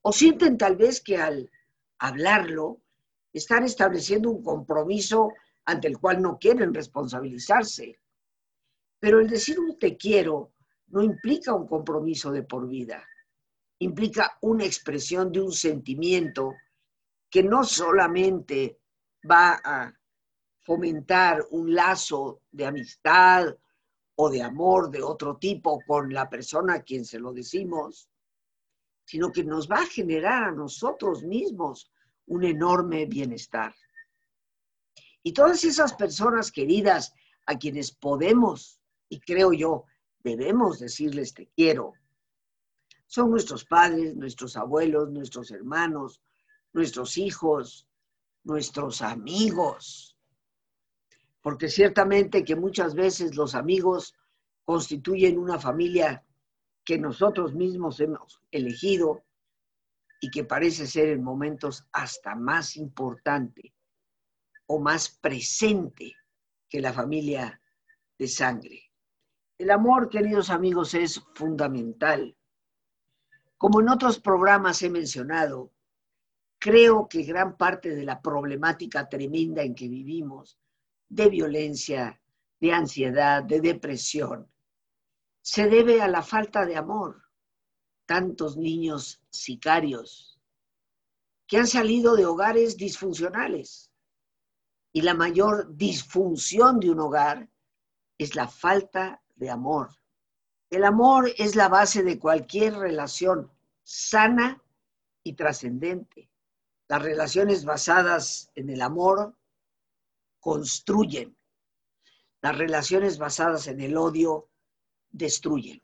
o 0.01 0.11
sienten 0.11 0.57
tal 0.57 0.75
vez 0.75 0.99
que 0.99 1.15
al 1.15 1.49
hablarlo 1.99 2.81
están 3.31 3.63
estableciendo 3.63 4.31
un 4.31 4.43
compromiso 4.43 5.31
ante 5.63 5.87
el 5.87 5.97
cual 5.97 6.21
no 6.21 6.37
quieren 6.37 6.73
responsabilizarse. 6.73 8.01
Pero 8.99 9.21
el 9.21 9.29
decir 9.29 9.61
un 9.61 9.79
te 9.79 9.95
quiero 9.95 10.51
no 10.88 11.03
implica 11.03 11.53
un 11.53 11.67
compromiso 11.67 12.32
de 12.32 12.44
por 12.44 12.67
vida, 12.67 13.06
implica 13.79 14.38
una 14.41 14.65
expresión 14.65 15.32
de 15.32 15.41
un 15.41 15.51
sentimiento 15.51 16.53
que 17.29 17.44
no 17.44 17.63
solamente 17.63 18.79
va 19.29 19.60
a 19.63 19.94
fomentar 20.62 21.46
un 21.51 21.74
lazo 21.74 22.41
de 22.51 22.65
amistad 22.65 23.56
o 24.15 24.29
de 24.29 24.41
amor 24.41 24.89
de 24.89 25.03
otro 25.03 25.38
tipo 25.38 25.79
con 25.86 26.13
la 26.13 26.29
persona 26.29 26.75
a 26.75 26.82
quien 26.82 27.06
se 27.06 27.20
lo 27.20 27.34
decimos, 27.34 28.10
sino 29.06 29.32
que 29.32 29.44
nos 29.44 29.70
va 29.70 29.77
a 29.77 29.86
generar 29.86 30.44
a 30.44 30.51
nosotros 30.51 31.24
mismos 31.24 31.91
un 32.25 32.44
enorme 32.44 33.06
bienestar. 33.06 33.74
Y 35.24 35.34
todas 35.34 35.63
esas 35.63 35.94
personas 35.94 36.51
queridas 36.51 37.13
a 37.46 37.58
quienes 37.58 37.91
podemos, 37.91 38.82
y 39.08 39.20
creo 39.20 39.53
yo, 39.53 39.86
debemos 40.36 40.79
decirles 40.79 41.34
te 41.34 41.48
quiero, 41.55 41.93
son 43.05 43.31
nuestros 43.31 43.63
padres, 43.63 44.15
nuestros 44.15 44.57
abuelos, 44.57 45.10
nuestros 45.10 45.51
hermanos, 45.51 46.22
nuestros 46.74 47.17
hijos, 47.17 47.88
nuestros 48.43 49.01
amigos, 49.01 50.17
porque 51.41 51.69
ciertamente 51.69 52.43
que 52.43 52.55
muchas 52.55 52.93
veces 52.93 53.36
los 53.36 53.55
amigos 53.55 54.13
constituyen 54.65 55.38
una 55.38 55.60
familia 55.60 56.25
que 56.84 56.98
nosotros 56.98 57.53
mismos 57.53 58.00
hemos 58.00 58.41
elegido 58.51 59.24
y 60.19 60.29
que 60.29 60.43
parece 60.43 60.88
ser 60.88 61.10
en 61.10 61.24
momentos 61.24 61.86
hasta 61.91 62.36
más 62.36 62.75
importante 62.75 63.74
o 64.65 64.79
más 64.79 65.10
presente 65.10 66.15
que 66.69 66.81
la 66.81 66.91
familia 66.91 67.62
de 68.17 68.27
sangre. 68.27 68.87
El 69.57 69.71
amor, 69.71 70.09
queridos 70.09 70.51
amigos, 70.51 70.93
es 70.93 71.19
fundamental. 71.33 72.37
Como 73.57 73.81
en 73.81 73.89
otros 73.89 74.19
programas 74.19 74.83
he 74.83 74.89
mencionado, 74.89 75.71
creo 76.59 77.07
que 77.07 77.23
gran 77.23 77.57
parte 77.57 77.95
de 77.95 78.03
la 78.03 78.21
problemática 78.21 79.09
tremenda 79.09 79.63
en 79.63 79.73
que 79.73 79.87
vivimos 79.87 80.59
de 81.09 81.29
violencia, 81.29 82.21
de 82.59 82.71
ansiedad, 82.71 83.43
de 83.43 83.59
depresión, 83.59 84.47
se 85.41 85.67
debe 85.67 86.01
a 86.01 86.07
la 86.07 86.21
falta 86.21 86.65
de 86.65 86.75
amor. 86.75 87.23
Tantos 88.05 88.57
niños 88.57 89.21
sicarios, 89.29 90.39
que 91.47 91.57
han 91.57 91.67
salido 91.67 92.15
de 92.15 92.25
hogares 92.25 92.77
disfuncionales. 92.77 93.91
Y 94.93 95.01
la 95.01 95.13
mayor 95.13 95.75
disfunción 95.75 96.79
de 96.79 96.91
un 96.91 96.99
hogar 96.99 97.49
es 98.17 98.35
la 98.35 98.47
falta 98.47 99.21
de 99.38 99.50
amor. 99.50 99.89
El 100.70 100.84
amor 100.84 101.32
es 101.38 101.56
la 101.56 101.70
base 101.70 102.03
de 102.03 102.20
cualquier 102.20 102.75
relación 102.75 103.50
sana 103.84 104.62
y 105.24 105.34
trascendente. 105.34 106.29
Las 106.89 107.01
relaciones 107.01 107.63
basadas 107.63 108.51
en 108.56 108.70
el 108.70 108.82
amor 108.82 109.36
construyen. 110.39 111.38
Las 112.41 112.58
relaciones 112.58 113.17
basadas 113.17 113.67
en 113.67 113.79
el 113.82 113.98
odio 113.98 114.50
destruyen. 115.10 115.82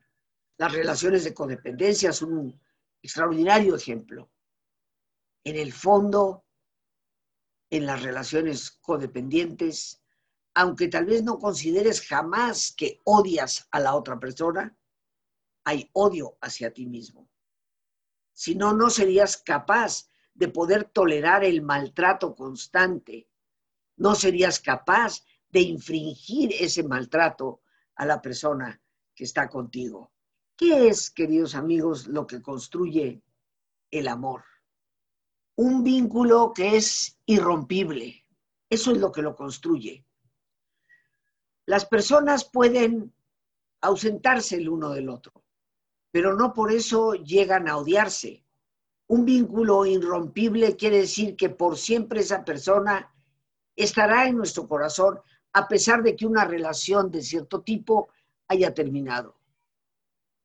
Las 0.58 0.72
relaciones 0.72 1.24
de 1.24 1.34
codependencia 1.34 2.14
son 2.14 2.34
un 2.34 2.62
extraordinario 3.02 3.76
ejemplo. 3.76 4.30
En 5.44 5.56
el 5.56 5.74
fondo, 5.74 6.46
en 7.70 7.86
las 7.86 8.04
relaciones 8.04 8.72
codependientes, 8.72 10.03
aunque 10.54 10.88
tal 10.88 11.06
vez 11.06 11.24
no 11.24 11.40
consideres 11.40 12.06
jamás 12.06 12.74
que 12.76 13.02
odias 13.04 13.68
a 13.72 13.80
la 13.80 13.96
otra 13.96 14.20
persona, 14.20 14.78
hay 15.64 15.90
odio 15.94 16.38
hacia 16.42 16.74
ti 16.74 16.86
mismo. 16.86 17.30
Si 18.34 18.56
no, 18.56 18.74
no 18.74 18.90
serías 18.90 19.38
capaz 19.38 20.10
de 20.34 20.48
poder 20.48 20.86
tolerar 20.86 21.44
el 21.44 21.62
maltrato 21.62 22.36
constante. 22.36 23.30
No 23.98 24.16
serías 24.16 24.60
capaz 24.60 25.24
de 25.50 25.62
infringir 25.62 26.52
ese 26.60 26.84
maltrato 26.84 27.62
a 27.96 28.06
la 28.06 28.22
persona 28.22 28.82
que 29.16 29.24
está 29.24 29.48
contigo. 29.48 30.12
¿Qué 30.56 30.88
es, 30.88 31.12
queridos 31.12 31.56
amigos, 31.56 32.08
lo 32.08 32.26
que 32.26 32.42
construye 32.42 33.24
el 33.92 34.08
amor? 34.08 34.44
Un 35.56 35.84
vínculo 35.84 36.52
que 36.54 36.76
es 36.76 37.20
irrompible. 37.26 38.26
Eso 38.70 38.92
es 38.92 38.98
lo 38.98 39.12
que 39.12 39.22
lo 39.22 39.36
construye. 39.36 40.06
Las 41.65 41.86
personas 41.86 42.43
pueden 42.43 43.13
ausentarse 43.82 44.58
el 44.58 44.70
uno 44.70 44.89
del 44.89 45.10
otro, 45.10 45.43
pero 46.12 46.36
no 46.36 46.53
por 46.53 46.72
eso 46.72 47.13
llegan 47.13 47.70
a 47.70 47.77
odiarse. 47.77 48.43
Un 49.08 49.25
vínculo 49.25 49.86
irrompible 49.86 50.75
quiere 50.75 51.00
decir 51.00 51.36
que 51.36 51.50
por 51.50 51.77
siempre 51.77 52.22
esa 52.22 52.43
persona 52.43 53.13
estará 53.75 54.27
en 54.27 54.38
nuestro 54.38 54.67
corazón 54.67 55.20
a 55.53 55.67
pesar 55.67 56.03
de 56.03 56.15
que 56.15 56.25
una 56.25 56.46
relación 56.46 57.12
de 57.12 57.22
cierto 57.22 57.62
tipo 57.62 58.10
haya 58.48 58.74
terminado. 58.74 59.36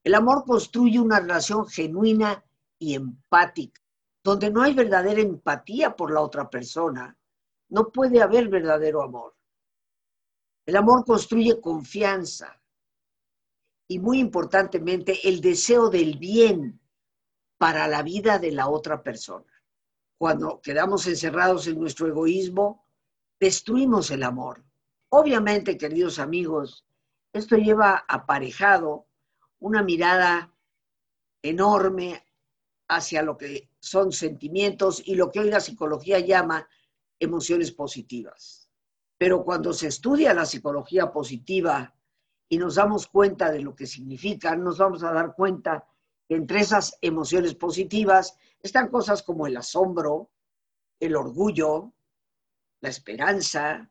El 0.04 0.14
amor 0.14 0.44
construye 0.44 1.00
una 1.00 1.20
relación 1.20 1.66
genuina 1.66 2.44
y 2.78 2.94
empática. 2.94 3.80
Donde 4.22 4.50
no 4.50 4.62
hay 4.62 4.74
verdadera 4.74 5.20
empatía 5.20 5.96
por 5.96 6.12
la 6.12 6.20
otra 6.20 6.50
persona, 6.50 7.16
no 7.70 7.88
puede 7.88 8.20
haber 8.20 8.48
verdadero 8.48 9.02
amor. 9.02 9.37
El 10.68 10.76
amor 10.76 11.06
construye 11.06 11.62
confianza 11.62 12.60
y 13.88 13.98
muy 14.00 14.18
importantemente 14.18 15.26
el 15.26 15.40
deseo 15.40 15.88
del 15.88 16.18
bien 16.18 16.78
para 17.56 17.88
la 17.88 18.02
vida 18.02 18.38
de 18.38 18.52
la 18.52 18.68
otra 18.68 19.02
persona. 19.02 19.50
Cuando 20.18 20.60
quedamos 20.60 21.06
encerrados 21.06 21.68
en 21.68 21.80
nuestro 21.80 22.06
egoísmo, 22.06 22.84
destruimos 23.40 24.10
el 24.10 24.22
amor. 24.22 24.62
Obviamente, 25.08 25.78
queridos 25.78 26.18
amigos, 26.18 26.84
esto 27.32 27.56
lleva 27.56 28.04
aparejado 28.06 29.06
una 29.60 29.82
mirada 29.82 30.54
enorme 31.40 32.26
hacia 32.88 33.22
lo 33.22 33.38
que 33.38 33.70
son 33.80 34.12
sentimientos 34.12 35.00
y 35.02 35.14
lo 35.14 35.30
que 35.30 35.40
hoy 35.40 35.48
la 35.48 35.60
psicología 35.60 36.18
llama 36.18 36.68
emociones 37.18 37.72
positivas. 37.72 38.67
Pero 39.18 39.44
cuando 39.44 39.72
se 39.72 39.88
estudia 39.88 40.32
la 40.32 40.46
psicología 40.46 41.10
positiva 41.12 41.94
y 42.48 42.56
nos 42.56 42.76
damos 42.76 43.08
cuenta 43.08 43.50
de 43.50 43.60
lo 43.60 43.74
que 43.74 43.86
significa, 43.86 44.56
nos 44.56 44.78
vamos 44.78 45.02
a 45.02 45.12
dar 45.12 45.34
cuenta 45.34 45.86
que 46.28 46.36
entre 46.36 46.60
esas 46.60 46.96
emociones 47.02 47.54
positivas 47.54 48.36
están 48.62 48.88
cosas 48.88 49.22
como 49.22 49.46
el 49.46 49.56
asombro, 49.56 50.30
el 51.00 51.16
orgullo, 51.16 51.92
la 52.80 52.88
esperanza, 52.88 53.90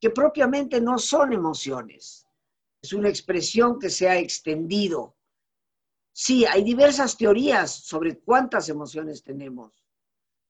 que 0.00 0.10
propiamente 0.10 0.80
no 0.80 0.98
son 0.98 1.32
emociones. 1.32 2.26
Es 2.82 2.94
una 2.94 3.10
expresión 3.10 3.78
que 3.78 3.90
se 3.90 4.08
ha 4.08 4.18
extendido. 4.18 5.16
Sí, 6.12 6.46
hay 6.46 6.64
diversas 6.64 7.16
teorías 7.16 7.70
sobre 7.70 8.18
cuántas 8.18 8.68
emociones 8.70 9.22
tenemos. 9.22 9.84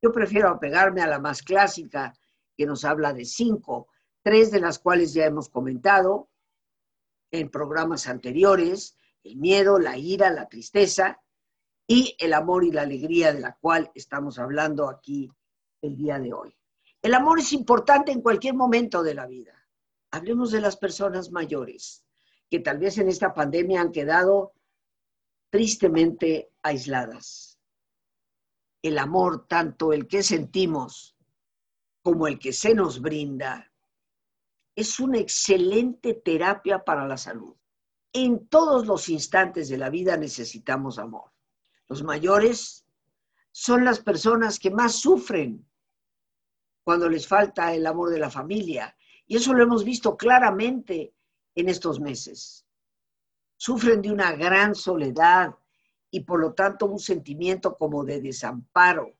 Yo 0.00 0.12
prefiero 0.12 0.48
apegarme 0.48 1.02
a 1.02 1.08
la 1.08 1.18
más 1.18 1.42
clásica, 1.42 2.14
que 2.60 2.66
nos 2.66 2.84
habla 2.84 3.14
de 3.14 3.24
cinco, 3.24 3.88
tres 4.22 4.50
de 4.50 4.60
las 4.60 4.78
cuales 4.78 5.14
ya 5.14 5.24
hemos 5.24 5.48
comentado 5.48 6.28
en 7.30 7.48
programas 7.48 8.06
anteriores, 8.06 8.98
el 9.24 9.36
miedo, 9.36 9.78
la 9.78 9.96
ira, 9.96 10.28
la 10.28 10.46
tristeza 10.46 11.22
y 11.86 12.14
el 12.18 12.34
amor 12.34 12.64
y 12.64 12.70
la 12.70 12.82
alegría 12.82 13.32
de 13.32 13.40
la 13.40 13.56
cual 13.56 13.90
estamos 13.94 14.38
hablando 14.38 14.90
aquí 14.90 15.32
el 15.80 15.96
día 15.96 16.18
de 16.18 16.34
hoy. 16.34 16.54
El 17.00 17.14
amor 17.14 17.38
es 17.38 17.54
importante 17.54 18.12
en 18.12 18.20
cualquier 18.20 18.52
momento 18.52 19.02
de 19.02 19.14
la 19.14 19.26
vida. 19.26 19.66
Hablemos 20.10 20.50
de 20.50 20.60
las 20.60 20.76
personas 20.76 21.30
mayores, 21.30 22.04
que 22.50 22.60
tal 22.60 22.76
vez 22.76 22.98
en 22.98 23.08
esta 23.08 23.32
pandemia 23.32 23.80
han 23.80 23.90
quedado 23.90 24.52
tristemente 25.48 26.52
aisladas. 26.60 27.58
El 28.82 28.98
amor, 28.98 29.46
tanto 29.46 29.94
el 29.94 30.06
que 30.06 30.22
sentimos 30.22 31.16
como 32.02 32.26
el 32.26 32.38
que 32.38 32.52
se 32.52 32.74
nos 32.74 33.00
brinda, 33.00 33.70
es 34.74 35.00
una 35.00 35.18
excelente 35.18 36.14
terapia 36.14 36.84
para 36.84 37.06
la 37.06 37.16
salud. 37.16 37.54
En 38.12 38.48
todos 38.48 38.86
los 38.86 39.08
instantes 39.08 39.68
de 39.68 39.76
la 39.76 39.90
vida 39.90 40.16
necesitamos 40.16 40.98
amor. 40.98 41.30
Los 41.88 42.02
mayores 42.02 42.86
son 43.52 43.84
las 43.84 44.00
personas 44.00 44.58
que 44.58 44.70
más 44.70 45.00
sufren 45.00 45.66
cuando 46.82 47.08
les 47.08 47.26
falta 47.26 47.74
el 47.74 47.86
amor 47.86 48.10
de 48.10 48.18
la 48.18 48.30
familia. 48.30 48.96
Y 49.26 49.36
eso 49.36 49.52
lo 49.52 49.62
hemos 49.62 49.84
visto 49.84 50.16
claramente 50.16 51.14
en 51.54 51.68
estos 51.68 52.00
meses. 52.00 52.66
Sufren 53.56 54.00
de 54.00 54.10
una 54.10 54.32
gran 54.32 54.74
soledad 54.74 55.54
y 56.10 56.20
por 56.20 56.40
lo 56.40 56.54
tanto 56.54 56.86
un 56.86 56.98
sentimiento 56.98 57.76
como 57.76 58.04
de 58.04 58.20
desamparo 58.20 59.19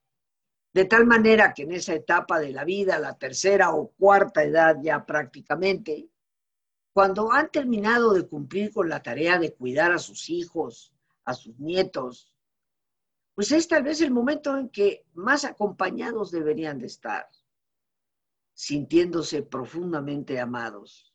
de 0.73 0.85
tal 0.85 1.05
manera 1.07 1.53
que 1.53 1.63
en 1.63 1.73
esa 1.73 1.95
etapa 1.95 2.39
de 2.39 2.53
la 2.53 2.65
vida, 2.65 2.99
la 2.99 3.19
tercera 3.19 3.75
o 3.75 3.91
cuarta 3.91 4.45
edad 4.45 4.77
ya 4.81 5.05
prácticamente, 5.05 6.09
cuando 6.93 7.33
han 7.33 7.51
terminado 7.51 8.13
de 8.13 8.27
cumplir 8.27 8.73
con 8.73 8.89
la 8.89 9.03
tarea 9.03 9.39
de 9.39 9.55
cuidar 9.55 9.93
a 9.93 9.99
sus 9.99 10.29
hijos, 10.31 10.93
a 11.25 11.35
sus 11.35 11.59
nietos, 11.59 12.33
pues 13.35 13.53
es 13.53 13.69
tal 13.69 13.83
vez 13.83 14.01
el 14.01 14.11
momento 14.11 14.57
en 14.57 14.69
que 14.69 15.07
más 15.15 15.45
acompañados 15.45 16.31
deberían 16.31 16.79
de 16.79 16.87
estar, 16.87 17.29
sintiéndose 18.53 19.43
profundamente 19.43 20.39
amados. 20.39 21.15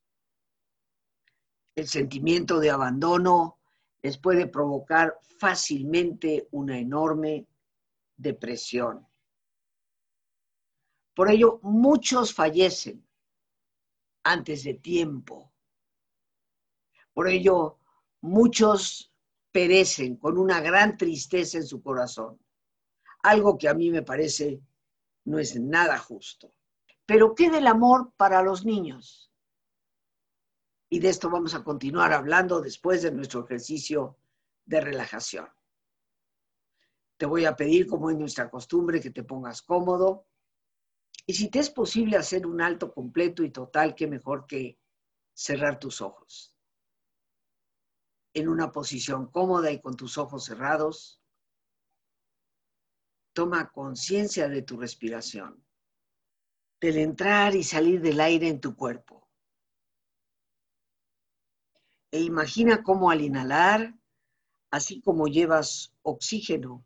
El 1.75 1.87
sentimiento 1.87 2.59
de 2.59 2.71
abandono 2.71 3.59
les 4.01 4.17
puede 4.17 4.47
provocar 4.47 5.19
fácilmente 5.37 6.47
una 6.51 6.79
enorme 6.79 7.45
depresión. 8.15 9.04
Por 11.15 11.31
ello, 11.31 11.59
muchos 11.63 12.33
fallecen 12.33 13.07
antes 14.23 14.63
de 14.63 14.73
tiempo. 14.73 15.53
Por 17.13 17.29
ello, 17.29 17.79
muchos 18.21 19.13
perecen 19.51 20.17
con 20.17 20.37
una 20.37 20.59
gran 20.59 20.97
tristeza 20.97 21.57
en 21.57 21.65
su 21.65 21.81
corazón. 21.81 22.37
Algo 23.23 23.57
que 23.57 23.69
a 23.69 23.73
mí 23.73 23.89
me 23.89 24.01
parece 24.03 24.61
no 25.23 25.39
es 25.39 25.57
nada 25.57 25.97
justo. 25.97 26.51
Pero 27.05 27.33
¿qué 27.33 27.49
del 27.49 27.67
amor 27.67 28.11
para 28.17 28.41
los 28.41 28.65
niños? 28.65 29.31
Y 30.89 30.99
de 30.99 31.09
esto 31.09 31.29
vamos 31.29 31.55
a 31.55 31.63
continuar 31.63 32.11
hablando 32.11 32.59
después 32.59 33.03
de 33.03 33.11
nuestro 33.11 33.45
ejercicio 33.45 34.17
de 34.65 34.81
relajación. 34.81 35.47
Te 37.15 37.25
voy 37.25 37.45
a 37.45 37.55
pedir, 37.55 37.87
como 37.87 38.09
es 38.09 38.17
nuestra 38.17 38.49
costumbre, 38.49 38.99
que 38.99 39.11
te 39.11 39.23
pongas 39.23 39.61
cómodo 39.61 40.25
y 41.27 41.33
si 41.33 41.49
te 41.49 41.59
es 41.59 41.69
posible 41.69 42.17
hacer 42.17 42.45
un 42.45 42.61
alto 42.61 42.93
completo 42.93 43.43
y 43.43 43.49
total, 43.49 43.95
qué 43.95 44.07
mejor 44.07 44.45
que 44.45 44.77
cerrar 45.33 45.79
tus 45.79 46.01
ojos. 46.01 46.55
En 48.33 48.47
una 48.47 48.71
posición 48.71 49.27
cómoda 49.31 49.71
y 49.71 49.81
con 49.81 49.95
tus 49.95 50.17
ojos 50.17 50.45
cerrados, 50.45 51.21
toma 53.33 53.71
conciencia 53.71 54.47
de 54.47 54.61
tu 54.61 54.77
respiración, 54.77 55.65
del 56.79 56.97
entrar 56.97 57.55
y 57.55 57.63
salir 57.63 58.01
del 58.01 58.19
aire 58.19 58.47
en 58.47 58.61
tu 58.61 58.75
cuerpo. 58.75 59.27
E 62.11 62.21
imagina 62.21 62.83
cómo 62.83 63.09
al 63.09 63.21
inhalar, 63.21 63.95
así 64.69 65.01
como 65.01 65.27
llevas 65.27 65.93
oxígeno 66.03 66.85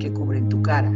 que 0.00 0.12
cubren 0.12 0.48
tu 0.48 0.60
cara. 0.62 0.90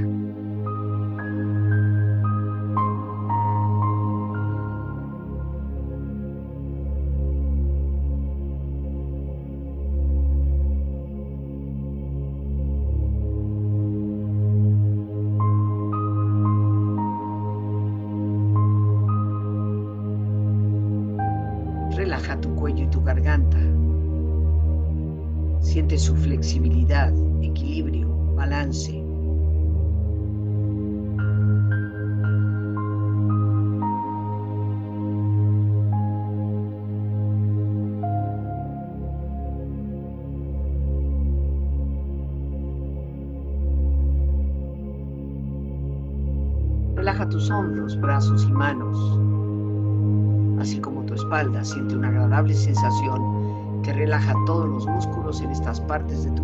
Siente 51.65 51.97
una 51.97 52.09
agradable 52.09 52.55
sensación 52.55 53.81
que 53.83 53.93
relaja 53.95 54.35
todos 54.47 54.69
los 54.69 54.87
músculos 54.87 55.41
en 55.41 55.51
estas 55.51 55.81
partes 55.81 56.25
de 56.25 56.31
tu 56.33 56.44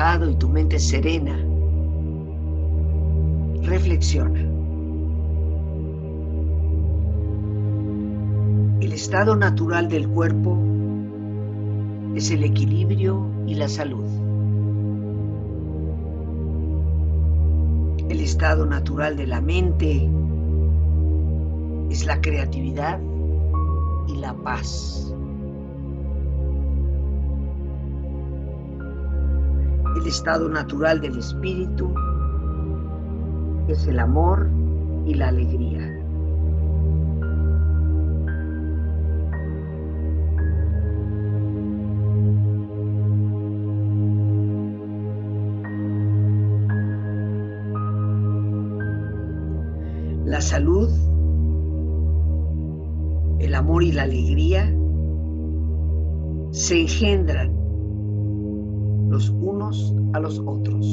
Y 0.00 0.34
tu 0.36 0.48
mente 0.48 0.78
serena, 0.78 1.36
reflexiona. 3.62 4.40
El 8.80 8.92
estado 8.92 9.34
natural 9.34 9.88
del 9.88 10.08
cuerpo 10.08 10.56
es 12.14 12.30
el 12.30 12.44
equilibrio 12.44 13.26
y 13.44 13.54
la 13.56 13.68
salud. 13.68 14.04
El 18.08 18.20
estado 18.20 18.66
natural 18.66 19.16
de 19.16 19.26
la 19.26 19.40
mente 19.40 20.08
es 21.90 22.06
la 22.06 22.20
creatividad 22.20 23.00
y 24.06 24.14
la 24.18 24.32
paz. 24.32 25.12
El 29.98 30.06
estado 30.06 30.48
natural 30.48 31.00
del 31.00 31.18
espíritu 31.18 31.92
es 33.66 33.84
el 33.88 33.98
amor 33.98 34.48
y 35.04 35.14
la 35.14 35.26
alegría. 35.26 35.80
La 50.24 50.40
salud, 50.40 50.88
el 53.40 53.52
amor 53.52 53.82
y 53.82 53.90
la 53.90 54.04
alegría 54.04 54.72
se 56.52 56.82
engendran 56.82 57.57
los 59.18 59.30
unos 59.30 59.92
a 60.12 60.20
los 60.20 60.38
otros. 60.46 60.86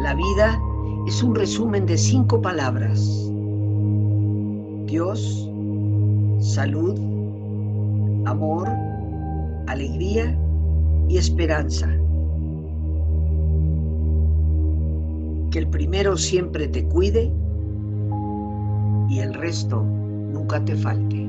La 0.00 0.14
vida 0.14 0.56
es 1.08 1.20
un 1.20 1.34
resumen 1.34 1.84
de 1.86 1.98
cinco 1.98 2.40
palabras. 2.40 3.00
Dios, 4.86 5.50
salud, 6.38 6.94
amor, 8.24 8.68
alegría 9.66 10.38
y 11.08 11.16
esperanza. 11.16 12.03
Que 15.54 15.60
el 15.60 15.68
primero 15.68 16.16
siempre 16.16 16.66
te 16.66 16.84
cuide 16.84 17.32
y 19.08 19.20
el 19.20 19.32
resto 19.34 19.84
nunca 19.84 20.64
te 20.64 20.74
falte. 20.74 21.28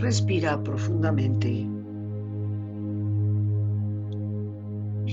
Respira 0.00 0.60
profundamente. 0.64 1.64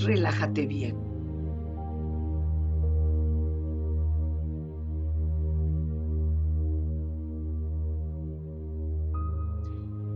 Relájate 0.04 0.66
bien. 0.66 1.13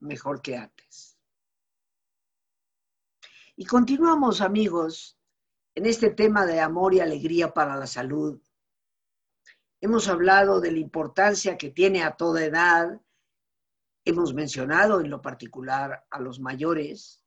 mejor 0.00 0.42
que 0.42 0.56
antes. 0.56 1.18
Y 3.56 3.64
continuamos, 3.64 4.40
amigos, 4.40 5.18
en 5.74 5.86
este 5.86 6.10
tema 6.10 6.46
de 6.46 6.60
amor 6.60 6.94
y 6.94 7.00
alegría 7.00 7.52
para 7.52 7.76
la 7.76 7.86
salud. 7.86 8.40
Hemos 9.80 10.08
hablado 10.08 10.60
de 10.60 10.72
la 10.72 10.78
importancia 10.78 11.56
que 11.56 11.70
tiene 11.70 12.02
a 12.02 12.16
toda 12.16 12.44
edad. 12.44 13.00
Hemos 14.04 14.34
mencionado 14.34 15.00
en 15.00 15.10
lo 15.10 15.22
particular 15.22 16.06
a 16.10 16.20
los 16.20 16.40
mayores 16.40 17.24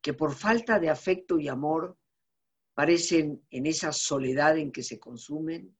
que 0.00 0.14
por 0.14 0.34
falta 0.34 0.78
de 0.78 0.90
afecto 0.90 1.38
y 1.38 1.48
amor 1.48 1.98
parecen 2.74 3.44
en 3.50 3.66
esa 3.66 3.92
soledad 3.92 4.56
en 4.56 4.70
que 4.70 4.82
se 4.82 4.98
consumen 4.98 5.76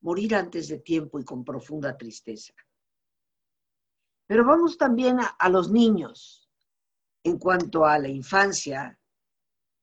morir 0.00 0.34
antes 0.34 0.68
de 0.68 0.80
tiempo 0.80 1.18
y 1.18 1.24
con 1.24 1.44
profunda 1.44 1.96
tristeza. 1.96 2.52
Pero 4.26 4.44
vamos 4.44 4.78
también 4.78 5.18
a, 5.20 5.48
los 5.48 5.70
niños. 5.70 6.48
En 7.22 7.38
cuanto 7.38 7.84
a 7.84 7.98
la 7.98 8.08
infancia, 8.08 8.98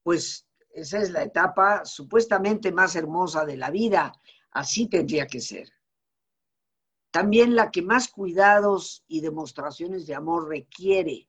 pues 0.02 0.46
esa 0.70 0.98
es 0.98 1.10
la 1.10 1.22
etapa 1.22 1.84
supuestamente 1.84 2.72
más 2.72 2.96
hermosa 2.96 3.44
de 3.44 3.56
la 3.56 3.70
vida, 3.70 4.12
así 4.52 4.88
tendría 4.88 5.26
que 5.26 5.40
ser. 5.40 5.68
También 7.10 7.54
la 7.54 7.70
que 7.70 7.82
más 7.82 8.08
cuidados 8.08 9.04
y 9.06 9.20
demostraciones 9.20 10.06
de 10.06 10.14
amor 10.14 10.48
requiere 10.48 11.28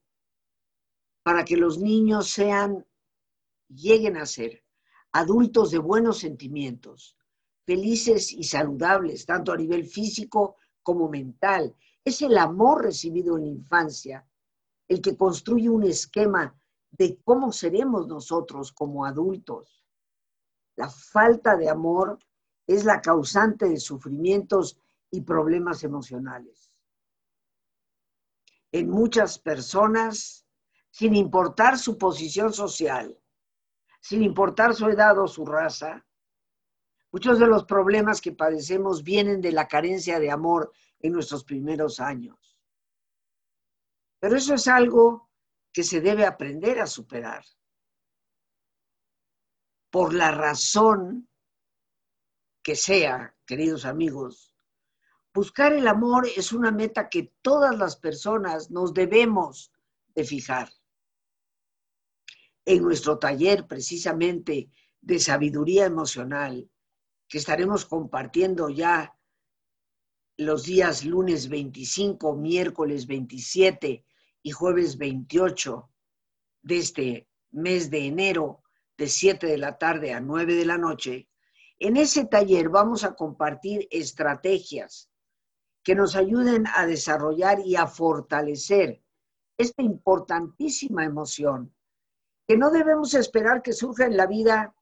para 1.23 1.43
que 1.43 1.57
los 1.57 1.77
niños 1.77 2.29
sean, 2.29 2.85
lleguen 3.67 4.17
a 4.17 4.25
ser 4.25 4.63
adultos 5.11 5.71
de 5.71 5.77
buenos 5.79 6.19
sentimientos, 6.19 7.17
felices 7.65 8.31
y 8.31 8.43
saludables, 8.43 9.25
tanto 9.25 9.51
a 9.51 9.57
nivel 9.57 9.85
físico 9.85 10.57
como 10.81 11.09
mental, 11.09 11.75
es 12.05 12.21
el 12.21 12.37
amor 12.37 12.83
recibido 12.83 13.37
en 13.37 13.45
la 13.45 13.51
infancia 13.51 14.27
el 14.87 15.01
que 15.01 15.15
construye 15.15 15.69
un 15.69 15.83
esquema 15.83 16.55
de 16.91 17.19
cómo 17.23 17.51
seremos 17.51 18.07
nosotros 18.07 18.71
como 18.71 19.05
adultos. 19.05 19.83
La 20.75 20.89
falta 20.89 21.55
de 21.55 21.69
amor 21.69 22.19
es 22.67 22.85
la 22.85 23.01
causante 23.01 23.67
de 23.67 23.77
sufrimientos 23.77 24.77
y 25.09 25.21
problemas 25.21 25.83
emocionales. 25.83 26.77
En 28.71 28.89
muchas 28.89 29.39
personas, 29.39 30.45
sin 30.89 31.15
importar 31.15 31.77
su 31.77 31.97
posición 31.97 32.53
social, 32.53 33.17
sin 34.01 34.23
importar 34.23 34.75
su 34.75 34.87
edad 34.87 35.17
o 35.19 35.27
su 35.27 35.45
raza, 35.45 36.05
muchos 37.11 37.39
de 37.39 37.47
los 37.47 37.65
problemas 37.65 38.19
que 38.19 38.31
padecemos 38.31 39.03
vienen 39.03 39.39
de 39.41 39.51
la 39.51 39.67
carencia 39.67 40.19
de 40.19 40.31
amor 40.31 40.71
en 41.03 41.13
nuestros 41.13 41.43
primeros 41.43 41.99
años. 41.99 42.57
Pero 44.19 44.35
eso 44.35 44.55
es 44.55 44.67
algo 44.67 45.29
que 45.71 45.83
se 45.83 46.01
debe 46.01 46.25
aprender 46.25 46.79
a 46.79 46.87
superar. 46.87 47.45
Por 49.91 50.15
la 50.15 50.31
razón 50.31 51.29
que 52.63 52.75
sea, 52.75 53.35
queridos 53.45 53.85
amigos, 53.85 54.53
Buscar 55.33 55.73
el 55.73 55.87
amor 55.87 56.27
es 56.27 56.53
una 56.53 56.71
meta 56.71 57.09
que 57.09 57.33
todas 57.41 57.75
las 57.75 57.95
personas 57.95 58.69
nos 58.69 58.93
debemos 58.93 59.71
de 60.13 60.25
fijar. 60.25 60.69
En 62.65 62.83
nuestro 62.83 63.17
taller 63.17 63.65
precisamente 63.65 64.69
de 65.01 65.19
sabiduría 65.19 65.85
emocional, 65.85 66.69
que 67.27 67.39
estaremos 67.39 67.85
compartiendo 67.85 68.69
ya 68.69 69.17
los 70.37 70.63
días 70.63 71.05
lunes 71.05 71.47
25, 71.49 72.35
miércoles 72.35 73.05
27 73.05 74.03
y 74.41 74.51
jueves 74.51 74.97
28 74.97 75.89
de 76.63 76.77
este 76.77 77.29
mes 77.51 77.91
de 77.91 78.07
enero, 78.07 78.63
de 78.97 79.07
7 79.07 79.45
de 79.45 79.57
la 79.57 79.77
tarde 79.77 80.13
a 80.13 80.19
9 80.19 80.55
de 80.55 80.65
la 80.65 80.77
noche, 80.77 81.29
en 81.79 81.97
ese 81.97 82.25
taller 82.25 82.69
vamos 82.69 83.03
a 83.03 83.15
compartir 83.15 83.87
estrategias 83.91 85.09
que 85.83 85.95
nos 85.95 86.15
ayuden 86.15 86.65
a 86.73 86.85
desarrollar 86.85 87.59
y 87.59 87.75
a 87.75 87.87
fortalecer 87.87 89.03
esta 89.57 89.83
importantísima 89.83 91.03
emoción, 91.03 91.75
que 92.47 92.57
no 92.57 92.71
debemos 92.71 93.13
esperar 93.13 93.61
que 93.61 93.73
surja 93.73 94.05
en 94.05 94.17
la 94.17 94.25
vida 94.25 94.73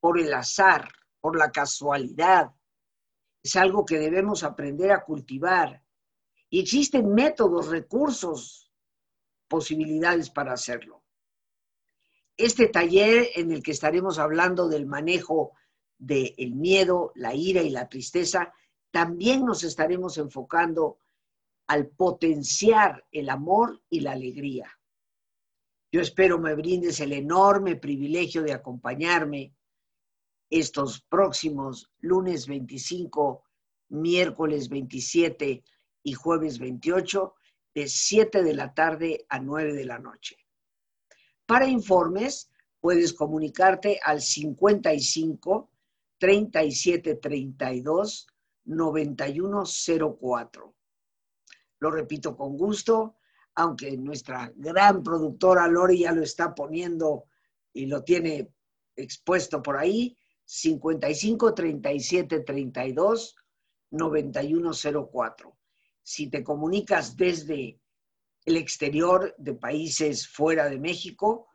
por 0.00 0.18
el 0.18 0.32
azar, 0.32 0.88
por 1.20 1.36
la 1.36 1.50
casualidad. 1.50 2.52
Es 3.42 3.56
algo 3.56 3.84
que 3.84 3.98
debemos 3.98 4.44
aprender 4.44 4.92
a 4.92 5.04
cultivar. 5.04 5.82
Y 6.48 6.60
existen 6.60 7.12
métodos, 7.12 7.68
recursos, 7.68 8.70
posibilidades 9.48 10.30
para 10.30 10.52
hacerlo. 10.52 11.02
Este 12.36 12.68
taller 12.68 13.28
en 13.34 13.52
el 13.52 13.62
que 13.62 13.72
estaremos 13.72 14.18
hablando 14.18 14.68
del 14.68 14.86
manejo 14.86 15.52
del 15.98 16.54
miedo, 16.54 17.12
la 17.14 17.34
ira 17.34 17.62
y 17.62 17.70
la 17.70 17.88
tristeza 17.88 18.52
también 18.90 19.44
nos 19.44 19.64
estaremos 19.64 20.18
enfocando 20.18 20.98
al 21.66 21.88
potenciar 21.88 23.04
el 23.10 23.30
amor 23.30 23.82
y 23.88 24.00
la 24.00 24.12
alegría. 24.12 24.70
Yo 25.90 26.00
espero 26.00 26.38
me 26.38 26.54
brindes 26.54 27.00
el 27.00 27.12
enorme 27.12 27.76
privilegio 27.76 28.42
de 28.42 28.52
acompañarme 28.52 29.54
estos 30.52 31.00
próximos 31.08 31.90
lunes 32.00 32.46
25, 32.46 33.42
miércoles 33.88 34.68
27 34.68 35.64
y 36.02 36.12
jueves 36.12 36.58
28 36.58 37.34
de 37.74 37.88
7 37.88 38.42
de 38.42 38.54
la 38.54 38.74
tarde 38.74 39.24
a 39.30 39.40
9 39.40 39.72
de 39.72 39.86
la 39.86 39.98
noche. 39.98 40.36
Para 41.46 41.66
informes, 41.66 42.50
puedes 42.80 43.14
comunicarte 43.14 43.98
al 44.04 44.20
55 44.20 45.70
37 46.18 47.14
32 47.14 48.26
9104. 48.64 50.74
Lo 51.80 51.90
repito 51.90 52.36
con 52.36 52.58
gusto, 52.58 53.16
aunque 53.54 53.96
nuestra 53.96 54.52
gran 54.54 55.02
productora 55.02 55.66
Lori 55.66 56.00
ya 56.00 56.12
lo 56.12 56.22
está 56.22 56.54
poniendo 56.54 57.24
y 57.72 57.86
lo 57.86 58.04
tiene 58.04 58.52
expuesto 58.94 59.62
por 59.62 59.78
ahí, 59.78 60.14
55 60.44 61.54
37 61.54 62.40
32 62.40 63.36
9104. 63.90 65.58
Si 66.02 66.28
te 66.28 66.42
comunicas 66.42 67.16
desde 67.16 67.80
el 68.44 68.56
exterior 68.56 69.34
de 69.38 69.54
países 69.54 70.26
fuera 70.26 70.68
de 70.68 70.78
México, 70.78 71.48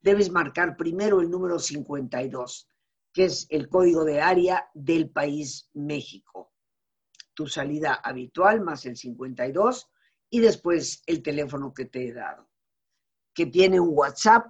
debes 0.00 0.30
marcar 0.30 0.76
primero 0.76 1.20
el 1.20 1.30
número 1.30 1.58
52, 1.58 2.68
que 3.12 3.24
es 3.24 3.46
el 3.50 3.68
código 3.68 4.04
de 4.04 4.20
área 4.20 4.70
del 4.74 5.10
país 5.10 5.70
México 5.72 6.54
tu 7.34 7.46
salida 7.46 7.94
habitual 7.94 8.60
más 8.60 8.86
el 8.86 8.96
52 8.96 9.90
y 10.30 10.40
después 10.40 11.02
el 11.06 11.22
teléfono 11.22 11.74
que 11.74 11.84
te 11.84 12.08
he 12.08 12.12
dado, 12.12 12.48
que 13.34 13.46
tiene 13.46 13.78
un 13.78 13.90
WhatsApp, 13.92 14.46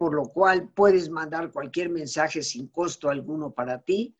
por 0.00 0.14
lo 0.14 0.30
cual 0.30 0.70
puedes 0.70 1.10
mandar 1.10 1.52
cualquier 1.52 1.90
mensaje 1.90 2.42
sin 2.42 2.68
costo 2.68 3.10
alguno 3.10 3.52
para 3.52 3.82
ti 3.82 4.16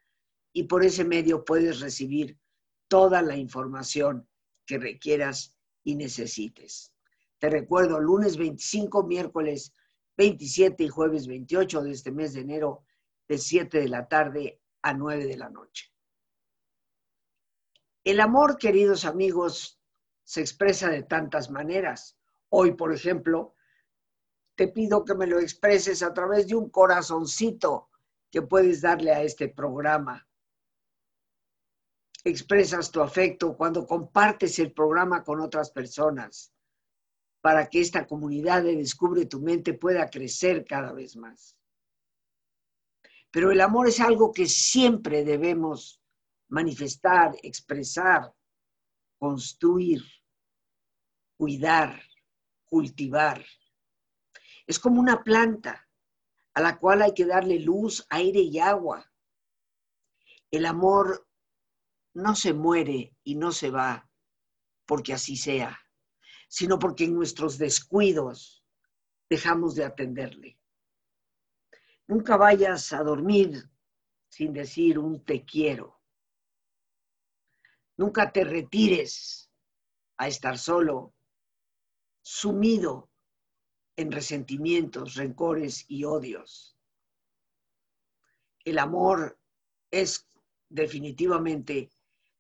y 0.53 0.65
por 0.65 0.85
ese 0.85 1.07
medio 1.07 1.43
puedes 1.43 1.81
recibir 1.81 2.39
toda 2.87 3.23
la 3.23 3.35
información 3.39 4.29
que 4.67 4.77
requieras 4.77 5.57
y 5.83 5.95
necesites. 5.95 6.93
Te 7.39 7.49
recuerdo, 7.49 7.99
lunes 7.99 8.37
25, 8.37 9.05
miércoles 9.05 9.73
27 10.19 10.85
y 10.85 10.89
jueves 10.91 11.27
28 11.27 11.81
de 11.81 11.93
este 11.93 12.13
mes 12.13 12.35
de 12.35 12.43
enero, 12.43 12.85
de 13.27 13.39
7 13.39 13.81
de 13.81 13.89
la 13.89 14.07
tarde 14.07 14.61
a 14.83 14.93
9 14.93 15.25
de 15.25 15.37
la 15.39 15.49
noche. 15.49 15.91
El 18.05 18.21
amor, 18.21 18.59
queridos 18.59 19.07
amigos, 19.07 19.81
se 20.25 20.43
expresa 20.43 20.91
de 20.91 21.05
tantas 21.05 21.51
maneras. 21.51 22.19
Hoy, 22.51 22.73
por 22.75 22.93
ejemplo, 22.93 23.55
te 24.61 24.69
pido 24.69 25.07
que 25.07 25.15
me 25.15 25.27
lo 25.27 25.41
expreses 25.41 26.03
a 26.03 26.13
través 26.13 26.47
de 26.47 26.55
un 26.55 26.69
corazoncito 26.69 27.89
que 28.31 28.43
puedes 28.43 28.83
darle 28.83 29.11
a 29.11 29.23
este 29.23 29.49
programa. 29.49 30.29
Expresas 32.25 32.91
tu 32.91 33.01
afecto 33.01 33.57
cuando 33.57 33.87
compartes 33.87 34.59
el 34.59 34.71
programa 34.75 35.25
con 35.25 35.41
otras 35.41 35.71
personas 35.71 36.53
para 37.41 37.71
que 37.71 37.81
esta 37.81 38.07
comunidad 38.07 38.63
de 38.63 38.77
Descubre 38.77 39.25
tu 39.25 39.41
mente 39.41 39.73
pueda 39.73 40.11
crecer 40.11 40.67
cada 40.67 40.93
vez 40.93 41.17
más. 41.17 41.57
Pero 43.31 43.53
el 43.53 43.63
amor 43.63 43.89
es 43.89 43.99
algo 43.99 44.31
que 44.31 44.45
siempre 44.45 45.25
debemos 45.25 46.03
manifestar, 46.51 47.35
expresar, 47.43 48.31
construir, 49.19 50.03
cuidar, 51.39 51.99
cultivar. 52.69 53.43
Es 54.71 54.79
como 54.79 55.01
una 55.01 55.25
planta 55.25 55.89
a 56.55 56.61
la 56.61 56.79
cual 56.79 57.03
hay 57.03 57.13
que 57.13 57.27
darle 57.27 57.59
luz, 57.59 58.07
aire 58.09 58.39
y 58.39 58.61
agua. 58.61 59.05
El 60.49 60.65
amor 60.65 61.29
no 62.15 62.37
se 62.37 62.55
muere 62.55 63.17
y 63.25 63.35
no 63.35 63.51
se 63.51 63.73
va 63.73 64.09
porque 64.87 65.13
así 65.13 65.37
sea, 65.37 65.77
sino 66.47 66.79
porque 66.79 67.03
en 67.03 67.17
nuestros 67.17 67.59
descuidos 67.59 68.65
dejamos 69.29 69.75
de 69.75 69.87
atenderle. 69.87 70.57
Nunca 72.07 72.37
vayas 72.37 72.93
a 72.93 73.03
dormir 73.03 73.69
sin 74.29 74.53
decir 74.53 75.01
un 75.01 75.25
te 75.25 75.45
quiero. 75.45 76.01
Nunca 77.97 78.31
te 78.31 78.45
retires 78.45 79.51
a 80.17 80.29
estar 80.29 80.57
solo, 80.59 81.13
sumido 82.23 83.10
en 84.01 84.11
resentimientos, 84.11 85.15
rencores 85.15 85.85
y 85.89 86.05
odios. 86.05 86.77
El 88.65 88.79
amor 88.79 89.39
es 89.91 90.27
definitivamente 90.69 91.91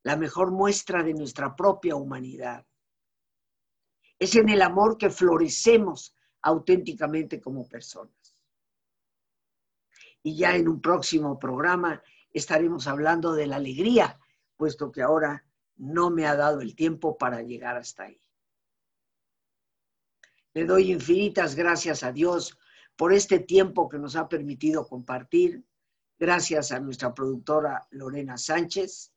la 0.03 0.17
mejor 0.17 0.51
muestra 0.51 1.03
de 1.03 1.15
nuestra 1.15 1.55
propia 1.55 1.97
humanidad. 1.97 2.67
Es 4.19 4.35
en 4.37 4.49
el 4.49 4.63
amor 4.63 4.97
que 4.97 5.11
florecemos 5.11 6.15
auténticamente 6.43 7.41
como 7.41 7.69
personas. 7.69 8.37
Y 10.23 10.37
ya 10.37 10.55
en 10.57 10.69
un 10.69 10.81
próximo 10.81 11.39
programa 11.39 12.03
estaremos 12.33 12.87
hablando 12.87 13.33
de 13.33 13.47
la 13.47 13.57
alegría, 13.57 14.19
puesto 14.57 14.93
que 14.93 15.03
ahora 15.03 15.45
no 15.77 16.11
me 16.11 16.27
ha 16.27 16.37
dado 16.37 16.61
el 16.61 16.75
tiempo 16.75 17.17
para 17.17 17.43
llegar 17.43 17.77
hasta 17.77 18.05
ahí. 18.05 18.21
Le 20.55 20.65
doy 20.65 20.91
infinitas 20.91 21.55
gracias 21.55 22.03
a 22.03 22.13
Dios 22.13 22.59
por 22.97 23.13
este 23.13 23.39
tiempo 23.39 23.89
que 23.89 23.99
nos 23.99 24.17
ha 24.17 24.29
permitido 24.29 24.87
compartir. 24.87 25.65
Gracias 26.19 26.73
a 26.73 26.81
nuestra 26.81 27.15
productora 27.15 27.87
Lorena 27.91 28.37
Sánchez 28.37 29.13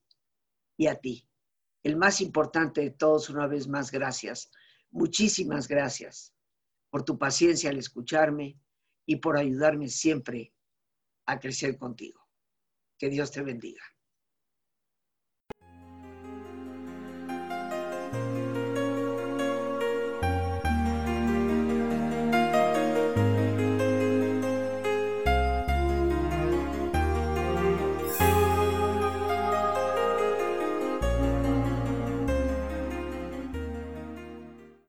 y 0.77 0.87
a 0.87 0.95
ti. 0.95 1.27
El 1.81 1.97
más 1.97 2.21
importante 2.21 2.81
de 2.81 2.91
todos, 2.91 3.29
una 3.29 3.47
vez 3.47 3.67
más, 3.67 3.91
gracias. 3.91 4.51
Muchísimas 4.91 5.67
gracias 5.67 6.33
por 6.89 7.03
tu 7.03 7.17
paciencia 7.17 7.71
al 7.71 7.77
escucharme 7.77 8.59
y 9.05 9.17
por 9.17 9.37
ayudarme 9.37 9.89
siempre 9.89 10.53
a 11.25 11.39
crecer 11.39 11.77
contigo. 11.77 12.21
Que 12.97 13.09
Dios 13.09 13.31
te 13.31 13.41
bendiga. 13.41 13.81